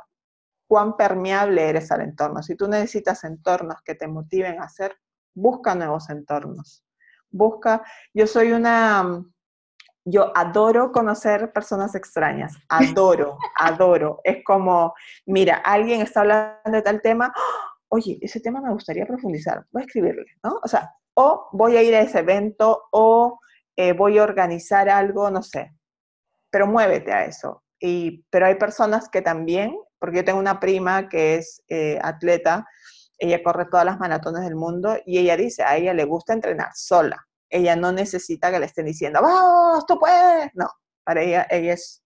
cuán 0.69 0.97
permeable 0.97 1.69
eres 1.69 1.91
al 1.91 2.01
entorno. 2.01 2.43
Si 2.43 2.57
tú 2.57 2.69
necesitas 2.69 3.25
entornos 3.25 3.77
que 3.85 3.95
te 3.95 4.09
motiven 4.09 4.61
a 4.61 4.65
hacer, 4.65 4.97
busca 5.35 5.75
nuevos 5.75 6.09
entornos. 6.09 6.85
Busca, 7.31 7.83
yo 8.15 8.27
soy 8.27 8.53
una, 8.53 9.23
yo 10.05 10.37
adoro 10.37 10.93
conocer 10.93 11.53
personas 11.53 11.95
extrañas, 11.95 12.55
adoro, 12.69 13.39
adoro. 13.57 14.21
Es 14.25 14.45
como, 14.45 14.95
mira, 15.27 15.57
alguien 15.57 16.01
está 16.01 16.21
hablando 16.21 16.71
de 16.71 16.83
tal 16.83 17.01
tema, 17.01 17.33
oye, 17.89 18.19
ese 18.21 18.41
tema 18.41 18.61
me 18.61 18.73
gustaría 18.73 19.07
profundizar, 19.07 19.65
voy 19.71 19.83
a 19.83 19.87
escribirle, 19.87 20.27
¿no? 20.43 20.59
O 20.63 20.69
sea, 20.69 20.91
o 21.15 21.49
voy 21.53 21.77
a 21.77 21.83
ir 21.83 21.95
a 21.95 22.01
ese 22.01 22.21
evento 22.21 22.85
o 22.91 23.39
eh, 23.77 23.93
voy 23.93 24.19
a 24.19 24.25
organizar 24.25 24.89
algo, 24.89 25.31
no 25.31 25.43
sé, 25.43 25.73
pero 26.51 26.67
muévete 26.67 27.13
a 27.13 27.25
eso. 27.25 27.63
Y, 27.81 28.25
pero 28.31 28.47
hay 28.47 28.55
personas 28.57 29.09
que 29.09 29.23
también 29.23 29.77
porque 30.03 30.17
yo 30.17 30.25
tengo 30.25 30.41
una 30.41 30.59
prima 30.59 31.09
que 31.09 31.37
es 31.37 31.63
eh, 31.69 31.97
atleta, 32.03 32.67
ella 33.19 33.41
corre 33.41 33.67
todas 33.67 33.87
las 33.87 34.01
maratones 34.01 34.43
del 34.43 34.57
mundo 34.57 34.97
y 35.07 35.19
ella 35.19 35.37
dice, 35.37 35.63
a 35.63 35.77
ella 35.77 35.95
le 35.95 36.03
gusta 36.03 36.33
entrenar 36.33 36.71
sola. 36.75 37.25
Ella 37.53 37.77
no 37.77 37.93
necesita 37.93 38.51
que 38.51 38.59
le 38.59 38.67
estén 38.67 38.87
diciendo, 38.87 39.21
vamos, 39.23 39.85
tú 39.87 39.99
puedes. 39.99 40.51
No, 40.55 40.69
para 41.05 41.23
ella, 41.23 41.47
ella 41.51 41.75
es 41.75 42.03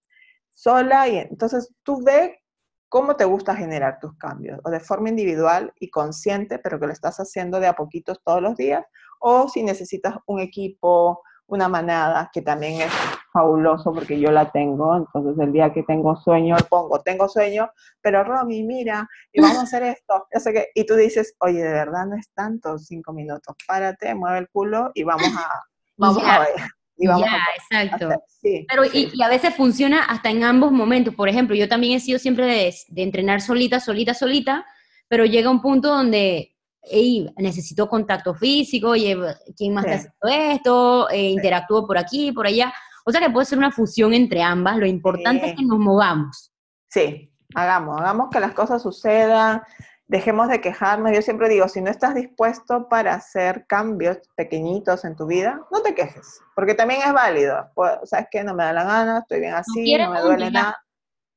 sola 0.52 1.06
y 1.08 1.18
entonces 1.18 1.72
tú 1.84 2.02
ve 2.04 2.42
cómo 2.88 3.16
te 3.16 3.24
gusta 3.24 3.54
generar 3.54 3.98
tus 4.00 4.16
cambios, 4.16 4.60
o 4.64 4.70
de 4.70 4.80
forma 4.80 5.08
individual 5.08 5.72
y 5.78 5.90
consciente, 5.90 6.58
pero 6.58 6.80
que 6.80 6.86
lo 6.86 6.92
estás 6.92 7.18
haciendo 7.18 7.60
de 7.60 7.66
a 7.66 7.74
poquitos 7.74 8.20
todos 8.24 8.42
los 8.42 8.56
días, 8.56 8.84
o 9.20 9.48
si 9.48 9.62
necesitas 9.62 10.16
un 10.26 10.40
equipo, 10.40 11.22
una 11.48 11.68
manada, 11.68 12.30
que 12.32 12.42
también 12.42 12.80
es 12.80 12.92
fabuloso 13.32 13.92
porque 13.92 14.18
yo 14.18 14.30
la 14.30 14.50
tengo, 14.50 14.96
entonces 14.96 15.38
el 15.38 15.52
día 15.52 15.72
que 15.72 15.82
tengo 15.82 16.16
sueño, 16.16 16.56
pongo, 16.68 17.00
tengo 17.02 17.28
sueño, 17.28 17.70
pero 18.00 18.24
Romy, 18.24 18.64
mira, 18.64 19.08
y 19.32 19.40
vamos 19.40 19.58
a 19.58 19.62
hacer 19.62 19.82
esto, 19.84 20.26
sé 20.32 20.52
que, 20.52 20.68
y 20.74 20.84
tú 20.84 20.94
dices, 20.94 21.34
oye, 21.40 21.62
de 21.62 21.72
verdad 21.72 22.06
no 22.06 22.16
es 22.16 22.28
tanto, 22.34 22.78
cinco 22.78 23.12
minutos, 23.12 23.54
párate, 23.66 24.14
mueve 24.14 24.38
el 24.38 24.48
culo 24.48 24.90
y 24.94 25.04
vamos 25.04 25.28
a, 25.36 25.48
vamos 25.96 26.22
a 26.24 26.40
ver. 26.40 26.70
Y 26.98 27.06
vamos 27.06 27.28
ya, 27.28 27.78
exacto. 27.78 28.08
Pero 28.42 28.84
Y, 28.90 29.22
a 29.22 29.28
veces 29.28 29.54
funciona 29.54 30.04
hasta 30.04 30.30
en 30.30 30.42
ambos 30.42 30.72
momentos. 30.72 31.14
Por 31.14 31.28
ejemplo, 31.28 31.54
yo 31.54 31.68
también 31.68 31.92
he 31.92 32.00
sido 32.00 32.18
siempre 32.18 32.46
de, 32.46 32.74
de 32.88 33.02
entrenar 33.02 33.42
solita, 33.42 33.80
solita, 33.80 34.14
solita, 34.14 34.64
pero 35.06 35.26
llega 35.26 35.50
un 35.50 35.60
punto 35.60 35.88
donde 35.88 36.55
hey, 36.88 37.32
necesito 37.36 37.88
contacto 37.88 38.34
físico, 38.34 38.90
oye, 38.90 39.16
¿quién 39.56 39.74
más 39.74 39.84
está 39.84 39.96
haciendo 39.96 40.54
esto? 40.54 41.10
Eh, 41.10 41.30
interactúo 41.30 41.86
por 41.86 41.98
aquí, 41.98 42.32
por 42.32 42.46
allá. 42.46 42.72
O 43.04 43.12
sea 43.12 43.20
que 43.20 43.30
puede 43.30 43.46
ser 43.46 43.58
una 43.58 43.70
fusión 43.70 44.14
entre 44.14 44.42
ambas, 44.42 44.76
lo 44.76 44.86
importante 44.86 45.50
es 45.50 45.56
que 45.56 45.64
nos 45.64 45.78
movamos. 45.78 46.52
Sí, 46.88 47.32
hagamos, 47.54 48.00
hagamos 48.00 48.30
que 48.30 48.40
las 48.40 48.52
cosas 48.52 48.82
sucedan, 48.82 49.62
dejemos 50.06 50.48
de 50.48 50.60
quejarnos. 50.60 51.12
Yo 51.12 51.22
siempre 51.22 51.48
digo, 51.48 51.68
si 51.68 51.80
no 51.80 51.90
estás 51.90 52.14
dispuesto 52.14 52.88
para 52.88 53.14
hacer 53.14 53.66
cambios 53.66 54.18
pequeñitos 54.34 55.04
en 55.04 55.14
tu 55.14 55.26
vida, 55.26 55.60
no 55.70 55.82
te 55.82 55.94
quejes, 55.94 56.40
porque 56.54 56.74
también 56.74 57.00
es 57.06 57.12
válido. 57.12 57.70
Pues, 57.74 57.92
¿Sabes 58.04 58.26
qué? 58.30 58.42
No 58.42 58.54
me 58.54 58.64
da 58.64 58.72
la 58.72 58.84
gana, 58.84 59.18
estoy 59.20 59.40
bien 59.40 59.54
así, 59.54 59.96
no, 59.96 60.10
me 60.10 60.20
duele 60.20 60.50
nada 60.50 60.76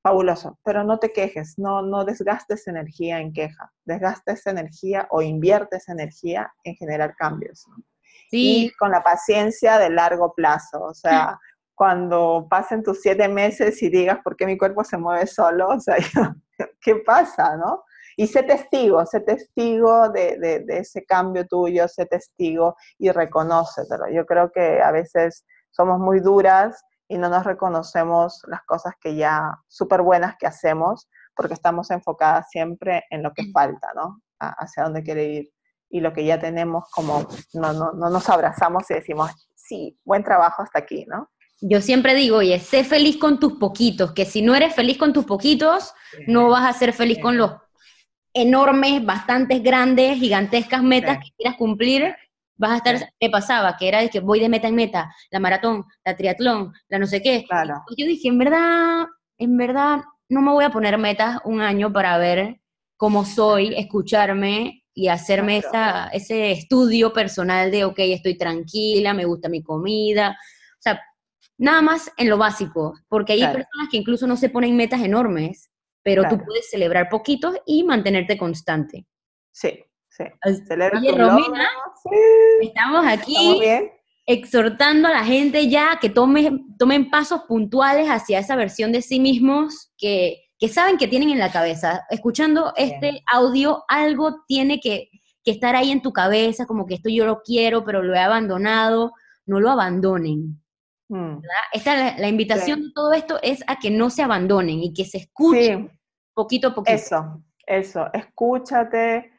fabuloso, 0.02 0.58
pero 0.64 0.84
no 0.84 1.00
te 1.00 1.12
quejes, 1.12 1.56
no, 1.58 1.82
no 1.82 2.06
desgastes 2.06 2.68
energía 2.68 3.20
en 3.20 3.34
queja, 3.34 3.72
desgastes 3.86 4.46
energía 4.48 5.08
o 5.12 5.22
inviertes 5.22 5.90
energía 5.90 6.52
en 6.64 6.76
generar 6.76 7.16
cambios. 7.16 7.66
Sí. 8.30 8.66
Y 8.66 8.72
con 8.72 8.92
la 8.92 9.04
paciencia 9.04 9.78
de 9.78 9.90
largo 9.90 10.34
plazo, 10.34 10.82
o 10.82 10.94
sea, 10.94 11.38
cuando 11.76 12.48
pasen 12.50 12.84
tus 12.84 13.02
siete 13.02 13.28
meses 13.28 13.82
y 13.82 13.90
digas, 13.90 14.20
¿por 14.24 14.36
qué 14.36 14.46
mi 14.46 14.58
cuerpo 14.58 14.84
se 14.84 14.98
mueve 14.98 15.28
solo? 15.28 15.70
O 15.70 15.80
sea, 15.80 15.96
¿qué 16.82 16.96
pasa, 17.06 17.58
no? 17.58 17.84
Y 18.16 18.28
sé 18.28 18.44
testigo, 18.44 19.06
sé 19.06 19.22
testigo 19.22 20.10
de, 20.10 20.38
de, 20.40 20.60
de 20.60 20.80
ese 20.80 21.06
cambio 21.06 21.48
tuyo, 21.48 21.88
sé 21.88 22.06
testigo 22.06 22.76
y 22.98 23.12
reconócetelo. 23.12 24.10
Yo 24.12 24.26
creo 24.26 24.52
que 24.52 24.82
a 24.82 24.92
veces 24.92 25.46
somos 25.72 26.00
muy 26.00 26.20
duras 26.20 26.84
y 27.10 27.18
no 27.18 27.28
nos 27.28 27.44
reconocemos 27.44 28.42
las 28.48 28.64
cosas 28.64 28.94
que 29.02 29.16
ya 29.16 29.60
súper 29.68 30.04
buenas 30.04 30.36
que 30.40 30.48
hacemos 30.48 31.10
porque 31.36 31.56
estamos 31.56 31.90
enfocadas 31.92 32.48
siempre 32.50 33.04
en 33.10 33.24
lo 33.24 33.34
que 33.34 33.44
mm. 33.44 33.52
falta, 33.52 33.90
¿no? 33.96 34.22
hacia 34.40 34.84
dónde 34.84 35.04
quiere 35.04 35.26
ir. 35.26 35.50
Y 35.90 36.02
lo 36.02 36.14
que 36.14 36.24
ya 36.24 36.40
tenemos, 36.40 36.86
como 36.92 37.28
no, 37.54 37.74
no, 37.74 37.92
no 37.94 38.10
nos 38.10 38.30
abrazamos 38.30 38.90
y 38.90 38.94
decimos, 38.94 39.32
sí, 39.56 39.98
buen 40.06 40.24
trabajo 40.24 40.62
hasta 40.62 40.80
aquí, 40.80 41.06
¿no? 41.08 41.30
Yo 41.62 41.82
siempre 41.82 42.14
digo, 42.14 42.38
oye, 42.38 42.60
sé 42.60 42.84
feliz 42.84 43.18
con 43.18 43.40
tus 43.40 43.54
poquitos, 43.54 44.14
que 44.14 44.26
si 44.26 44.42
no 44.42 44.56
eres 44.56 44.76
feliz 44.76 44.98
con 44.98 45.12
tus 45.12 45.26
poquitos, 45.26 45.94
no 46.28 46.50
vas 46.50 46.70
a 46.70 46.78
ser 46.78 46.94
feliz 46.94 47.20
con 47.20 47.38
los 47.38 47.52
enormes, 48.34 49.04
bastantes 49.04 49.62
grandes, 49.62 50.20
gigantescas 50.20 50.84
metas 50.84 51.18
que 51.18 51.32
quieras 51.36 51.58
cumplir 51.58 52.16
vas 52.60 52.72
a 52.72 52.76
estar, 52.78 53.14
¿qué 53.20 53.30
pasaba? 53.30 53.76
Que 53.78 53.88
era 53.88 54.02
de 54.02 54.10
que 54.10 54.20
voy 54.20 54.40
de 54.40 54.50
meta 54.50 54.68
en 54.68 54.76
meta, 54.76 55.16
la 55.32 55.40
maratón, 55.40 55.86
la 56.06 56.16
triatlón, 56.16 56.74
la 56.90 57.00
no 57.00 57.08
sé 57.08 57.22
qué. 57.22 57.46
Y 57.90 58.02
yo 58.02 58.08
dije, 58.08 58.28
en 58.28 58.38
verdad, 58.38 59.06
en 59.38 59.58
verdad, 59.58 60.02
no 60.28 60.42
me 60.42 60.52
voy 60.52 60.66
a 60.66 60.70
poner 60.70 60.98
metas 60.98 61.40
un 61.46 61.62
año 61.62 61.92
para 61.92 62.18
ver 62.18 62.60
cómo 62.98 63.24
soy, 63.24 63.74
escucharme 63.76 64.84
y 64.94 65.08
hacerme 65.08 65.60
esa, 65.60 66.10
ese 66.10 66.52
estudio 66.52 67.14
personal 67.14 67.72
de, 67.72 67.86
ok, 67.86 68.00
estoy 68.00 68.38
tranquila, 68.38 69.14
me 69.14 69.24
gusta 69.24 69.48
mi 69.48 69.64
comida. 69.64 70.32
O 70.32 70.82
sea, 70.82 71.02
nada 71.58 71.82
más 71.82 72.12
en 72.18 72.30
lo 72.30 72.38
básico, 72.38 72.94
porque 73.08 73.34
hay 73.34 73.42
personas 73.42 73.88
que 73.90 73.98
incluso 73.98 74.28
no 74.28 74.36
se 74.36 74.50
ponen 74.50 74.76
metas 74.76 75.02
enormes, 75.02 75.72
pero 76.04 76.24
tú 76.28 76.38
puedes 76.46 76.70
celebrar 76.70 77.08
poquitos 77.08 77.56
y 77.66 77.86
mantenerte 77.86 78.38
constante. 78.38 79.06
Sí, 79.52 79.80
Oye, 80.98 81.12
Romina, 81.12 81.70
estamos 82.62 83.06
aquí 83.06 83.66
exhortando 84.26 85.08
a 85.08 85.12
la 85.12 85.26
gente 85.26 85.70
ya 85.70 85.98
que 86.00 86.10
tome, 86.10 86.52
tomen 86.78 87.10
pasos 87.10 87.42
puntuales 87.48 88.08
hacia 88.08 88.38
esa 88.38 88.56
versión 88.56 88.92
de 88.92 89.02
sí 89.02 89.20
mismos 89.20 89.92
que, 89.98 90.44
saben 90.72 90.98
que 90.98 91.08
tienen 91.08 91.32
en 91.32 91.40
la 91.40 91.52
cabeza. 91.52 92.06
Escuchando 92.12 92.72
este 92.76 93.24
audio, 93.26 93.84
algo 93.88 94.44
tiene 94.48 94.80
que, 94.80 95.10
estar 95.46 95.76
ahí 95.76 95.90
en 95.90 96.04
tu 96.04 96.14
cabeza, 96.14 96.68
como 96.68 96.86
que 96.86 96.94
esto 96.94 97.10
yo 97.10 97.26
lo 97.26 97.42
quiero, 97.42 97.84
pero 97.84 98.04
lo 98.04 98.14
he 98.14 98.20
abandonado. 98.20 99.14
No 99.48 99.60
lo 99.60 99.72
abandonen. 99.72 100.62
Mm. 101.08 101.40
Esta, 101.74 102.16
la, 102.20 102.28
invitación 102.28 102.84
de 102.84 102.92
todo 102.94 103.14
esto 103.14 103.40
es 103.42 103.64
a 103.66 103.80
que 103.80 103.90
no 103.90 104.12
se 104.12 104.22
abandonen 104.22 104.84
y 104.84 104.94
que 104.94 105.06
se 105.06 105.18
escuchen 105.18 105.90
poquito 106.36 106.68
a 106.68 106.76
poquito. 106.76 106.96
Eso, 106.96 107.44
eso, 107.66 108.14
escúchate, 108.14 109.32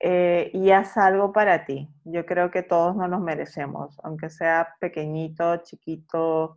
eh, 0.00 0.50
y 0.54 0.70
haz 0.70 0.96
algo 0.96 1.32
para 1.32 1.64
ti. 1.64 1.88
Yo 2.04 2.24
creo 2.24 2.50
que 2.50 2.62
todos 2.62 2.94
nos 2.96 3.10
los 3.10 3.20
merecemos, 3.20 3.98
aunque 4.02 4.30
sea 4.30 4.74
pequeñito, 4.80 5.56
chiquito, 5.58 6.56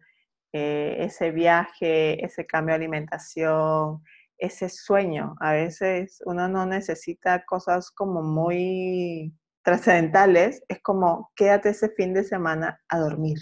eh, 0.54 0.98
ese 1.00 1.32
viaje, 1.32 2.24
ese 2.24 2.46
cambio 2.46 2.74
de 2.74 2.78
alimentación, 2.84 4.04
ese 4.38 4.70
sueño. 4.70 5.36
A 5.40 5.54
veces 5.54 6.22
uno 6.26 6.48
no 6.50 6.66
necesita 6.66 7.46
cosas 7.46 7.90
como 7.92 8.22
muy 8.22 9.34
trascendentales, 9.64 10.64
es 10.68 10.82
como 10.82 11.32
quédate 11.36 11.70
ese 11.70 11.90
fin 11.90 12.14
de 12.14 12.24
semana 12.24 12.82
a 12.90 13.00
dormir. 13.00 13.38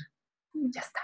Ya 0.54 0.82
está, 0.82 1.02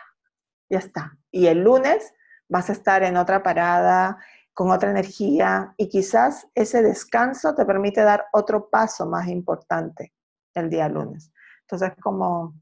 ya 0.70 0.80
está. 0.80 1.18
Y 1.32 1.48
el 1.48 1.64
lunes 1.64 2.14
vas 2.50 2.70
a 2.70 2.74
estar 2.74 3.04
en 3.04 3.18
otra 3.18 3.42
parada, 3.44 4.18
con 4.56 4.72
otra 4.72 4.90
energía 4.90 5.76
y 5.78 5.90
quizás 5.90 6.48
ese 6.56 6.82
descanso 6.82 7.54
te 7.54 7.66
permite 7.66 8.02
dar 8.02 8.26
otro 8.32 8.70
paso 8.70 9.06
más 9.06 9.28
importante 9.28 10.14
el 10.56 10.70
día 10.70 10.88
lunes. 10.88 11.32
Entonces, 11.62 11.92
como 12.02 12.56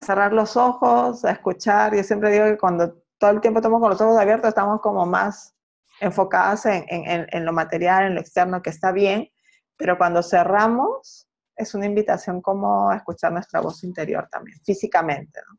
cerrar 0.00 0.32
los 0.32 0.56
ojos, 0.56 1.24
escuchar. 1.24 1.96
Yo 1.96 2.04
siempre 2.04 2.30
digo 2.30 2.44
que 2.44 2.56
cuando 2.56 3.02
todo 3.18 3.32
el 3.32 3.40
tiempo 3.40 3.58
estamos 3.58 3.80
con 3.80 3.90
los 3.90 4.00
ojos 4.00 4.16
abiertos, 4.16 4.48
estamos 4.48 4.80
como 4.80 5.04
más 5.04 5.54
enfocadas 6.00 6.64
en, 6.66 6.84
en, 6.88 7.44
lo 7.44 7.52
material, 7.52 8.04
en 8.04 8.14
lo 8.14 8.20
externo, 8.20 8.62
que 8.62 8.70
está 8.70 8.92
bien, 8.92 9.28
pero 9.76 9.98
cuando 9.98 10.22
cerramos, 10.22 11.26
es 11.56 11.74
una 11.74 11.86
invitación 11.86 12.40
como 12.40 12.90
a 12.90 12.96
escuchar 12.96 13.32
nuestra 13.32 13.60
voz 13.60 13.82
interior 13.84 14.28
también, 14.30 14.58
físicamente. 14.64 15.40
¿no? 15.48 15.58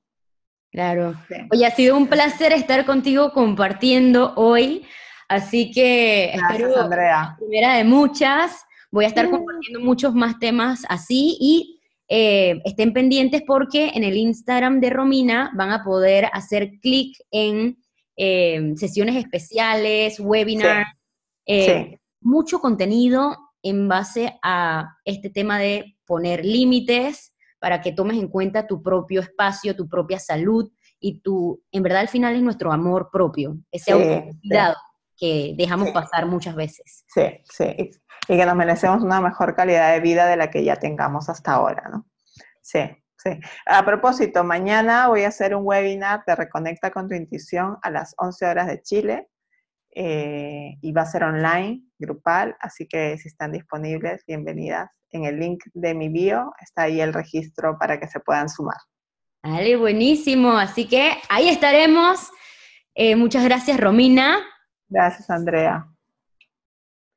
Claro. 0.71 1.13
Oye, 1.51 1.65
ha 1.65 1.71
sido 1.71 1.97
un 1.97 2.07
placer 2.07 2.51
estar 2.51 2.85
contigo 2.85 3.31
compartiendo 3.33 4.33
hoy. 4.35 4.85
Así 5.27 5.71
que 5.71 6.31
espero 6.33 6.81
Andrea. 6.81 7.35
primera 7.37 7.75
de 7.75 7.83
muchas. 7.83 8.65
Voy 8.91 9.05
a 9.05 9.07
estar 9.07 9.29
compartiendo 9.29 9.79
muchos 9.81 10.13
más 10.13 10.39
temas 10.39 10.85
así 10.87 11.37
y 11.39 11.81
eh, 12.07 12.61
estén 12.65 12.93
pendientes 12.93 13.41
porque 13.45 13.91
en 13.95 14.03
el 14.03 14.15
Instagram 14.15 14.79
de 14.79 14.91
Romina 14.91 15.51
van 15.55 15.71
a 15.71 15.83
poder 15.83 16.29
hacer 16.31 16.79
clic 16.81 17.17
en 17.31 17.77
eh, 18.15 18.73
sesiones 18.75 19.15
especiales, 19.15 20.19
webinars, 20.19 20.87
eh, 21.47 21.97
mucho 22.21 22.59
contenido 22.59 23.35
en 23.63 23.87
base 23.87 24.37
a 24.43 24.95
este 25.03 25.29
tema 25.31 25.57
de 25.57 25.97
poner 26.05 26.45
límites 26.45 27.33
para 27.59 27.81
que 27.81 27.91
tomes 27.91 28.17
en 28.17 28.27
cuenta 28.27 28.67
tu 28.67 28.83
propio 28.83 29.21
espacio, 29.21 29.75
tu 29.75 29.89
propia 29.89 30.19
salud 30.19 30.71
y 30.99 31.19
tu, 31.21 31.61
en 31.71 31.81
verdad 31.81 32.01
al 32.01 32.07
final 32.07 32.35
es 32.35 32.41
nuestro 32.43 32.71
amor 32.71 33.09
propio, 33.11 33.57
ese 33.71 33.91
autocuidado 33.91 34.75
que 35.17 35.53
dejamos 35.57 35.91
pasar 35.91 36.25
muchas 36.25 36.55
veces. 36.55 37.05
Sí, 37.07 37.41
sí, 37.43 37.91
y 38.27 38.37
que 38.37 38.45
nos 38.45 38.55
merecemos 38.55 39.03
una 39.03 39.21
mejor 39.21 39.55
calidad 39.55 39.93
de 39.93 39.99
vida 39.99 40.25
de 40.25 40.37
la 40.37 40.49
que 40.49 40.63
ya 40.63 40.75
tengamos 40.77 41.29
hasta 41.29 41.53
ahora, 41.53 41.89
¿no? 41.91 42.05
Sí, 42.61 42.79
sí. 43.17 43.39
A 43.65 43.85
propósito, 43.85 44.43
mañana 44.43 45.07
voy 45.07 45.23
a 45.23 45.29
hacer 45.29 45.55
un 45.55 45.65
webinar 45.65 46.23
de 46.25 46.35
Reconecta 46.35 46.91
con 46.91 47.07
tu 47.07 47.15
intuición 47.15 47.77
a 47.81 47.91
las 47.91 48.15
11 48.17 48.45
horas 48.45 48.67
de 48.67 48.81
Chile 48.81 49.27
eh, 49.91 50.77
y 50.81 50.91
va 50.91 51.03
a 51.03 51.05
ser 51.05 51.23
online, 51.23 51.83
grupal, 51.99 52.55
así 52.59 52.87
que 52.87 53.17
si 53.17 53.27
están 53.27 53.51
disponibles, 53.51 54.23
bienvenidas. 54.25 54.89
En 55.11 55.23
el 55.23 55.39
link 55.39 55.63
de 55.73 55.93
mi 55.93 56.09
bio 56.09 56.51
está 56.61 56.83
ahí 56.83 56.99
el 56.99 57.13
registro 57.13 57.77
para 57.77 57.99
que 57.99 58.07
se 58.07 58.19
puedan 58.19 58.49
sumar. 58.49 58.77
Vale, 59.43 59.77
buenísimo. 59.77 60.51
Así 60.51 60.87
que 60.87 61.13
ahí 61.29 61.47
estaremos. 61.47 62.31
Eh, 62.95 63.15
muchas 63.15 63.43
gracias, 63.43 63.79
Romina. 63.79 64.39
Gracias, 64.89 65.29
Andrea. 65.29 65.94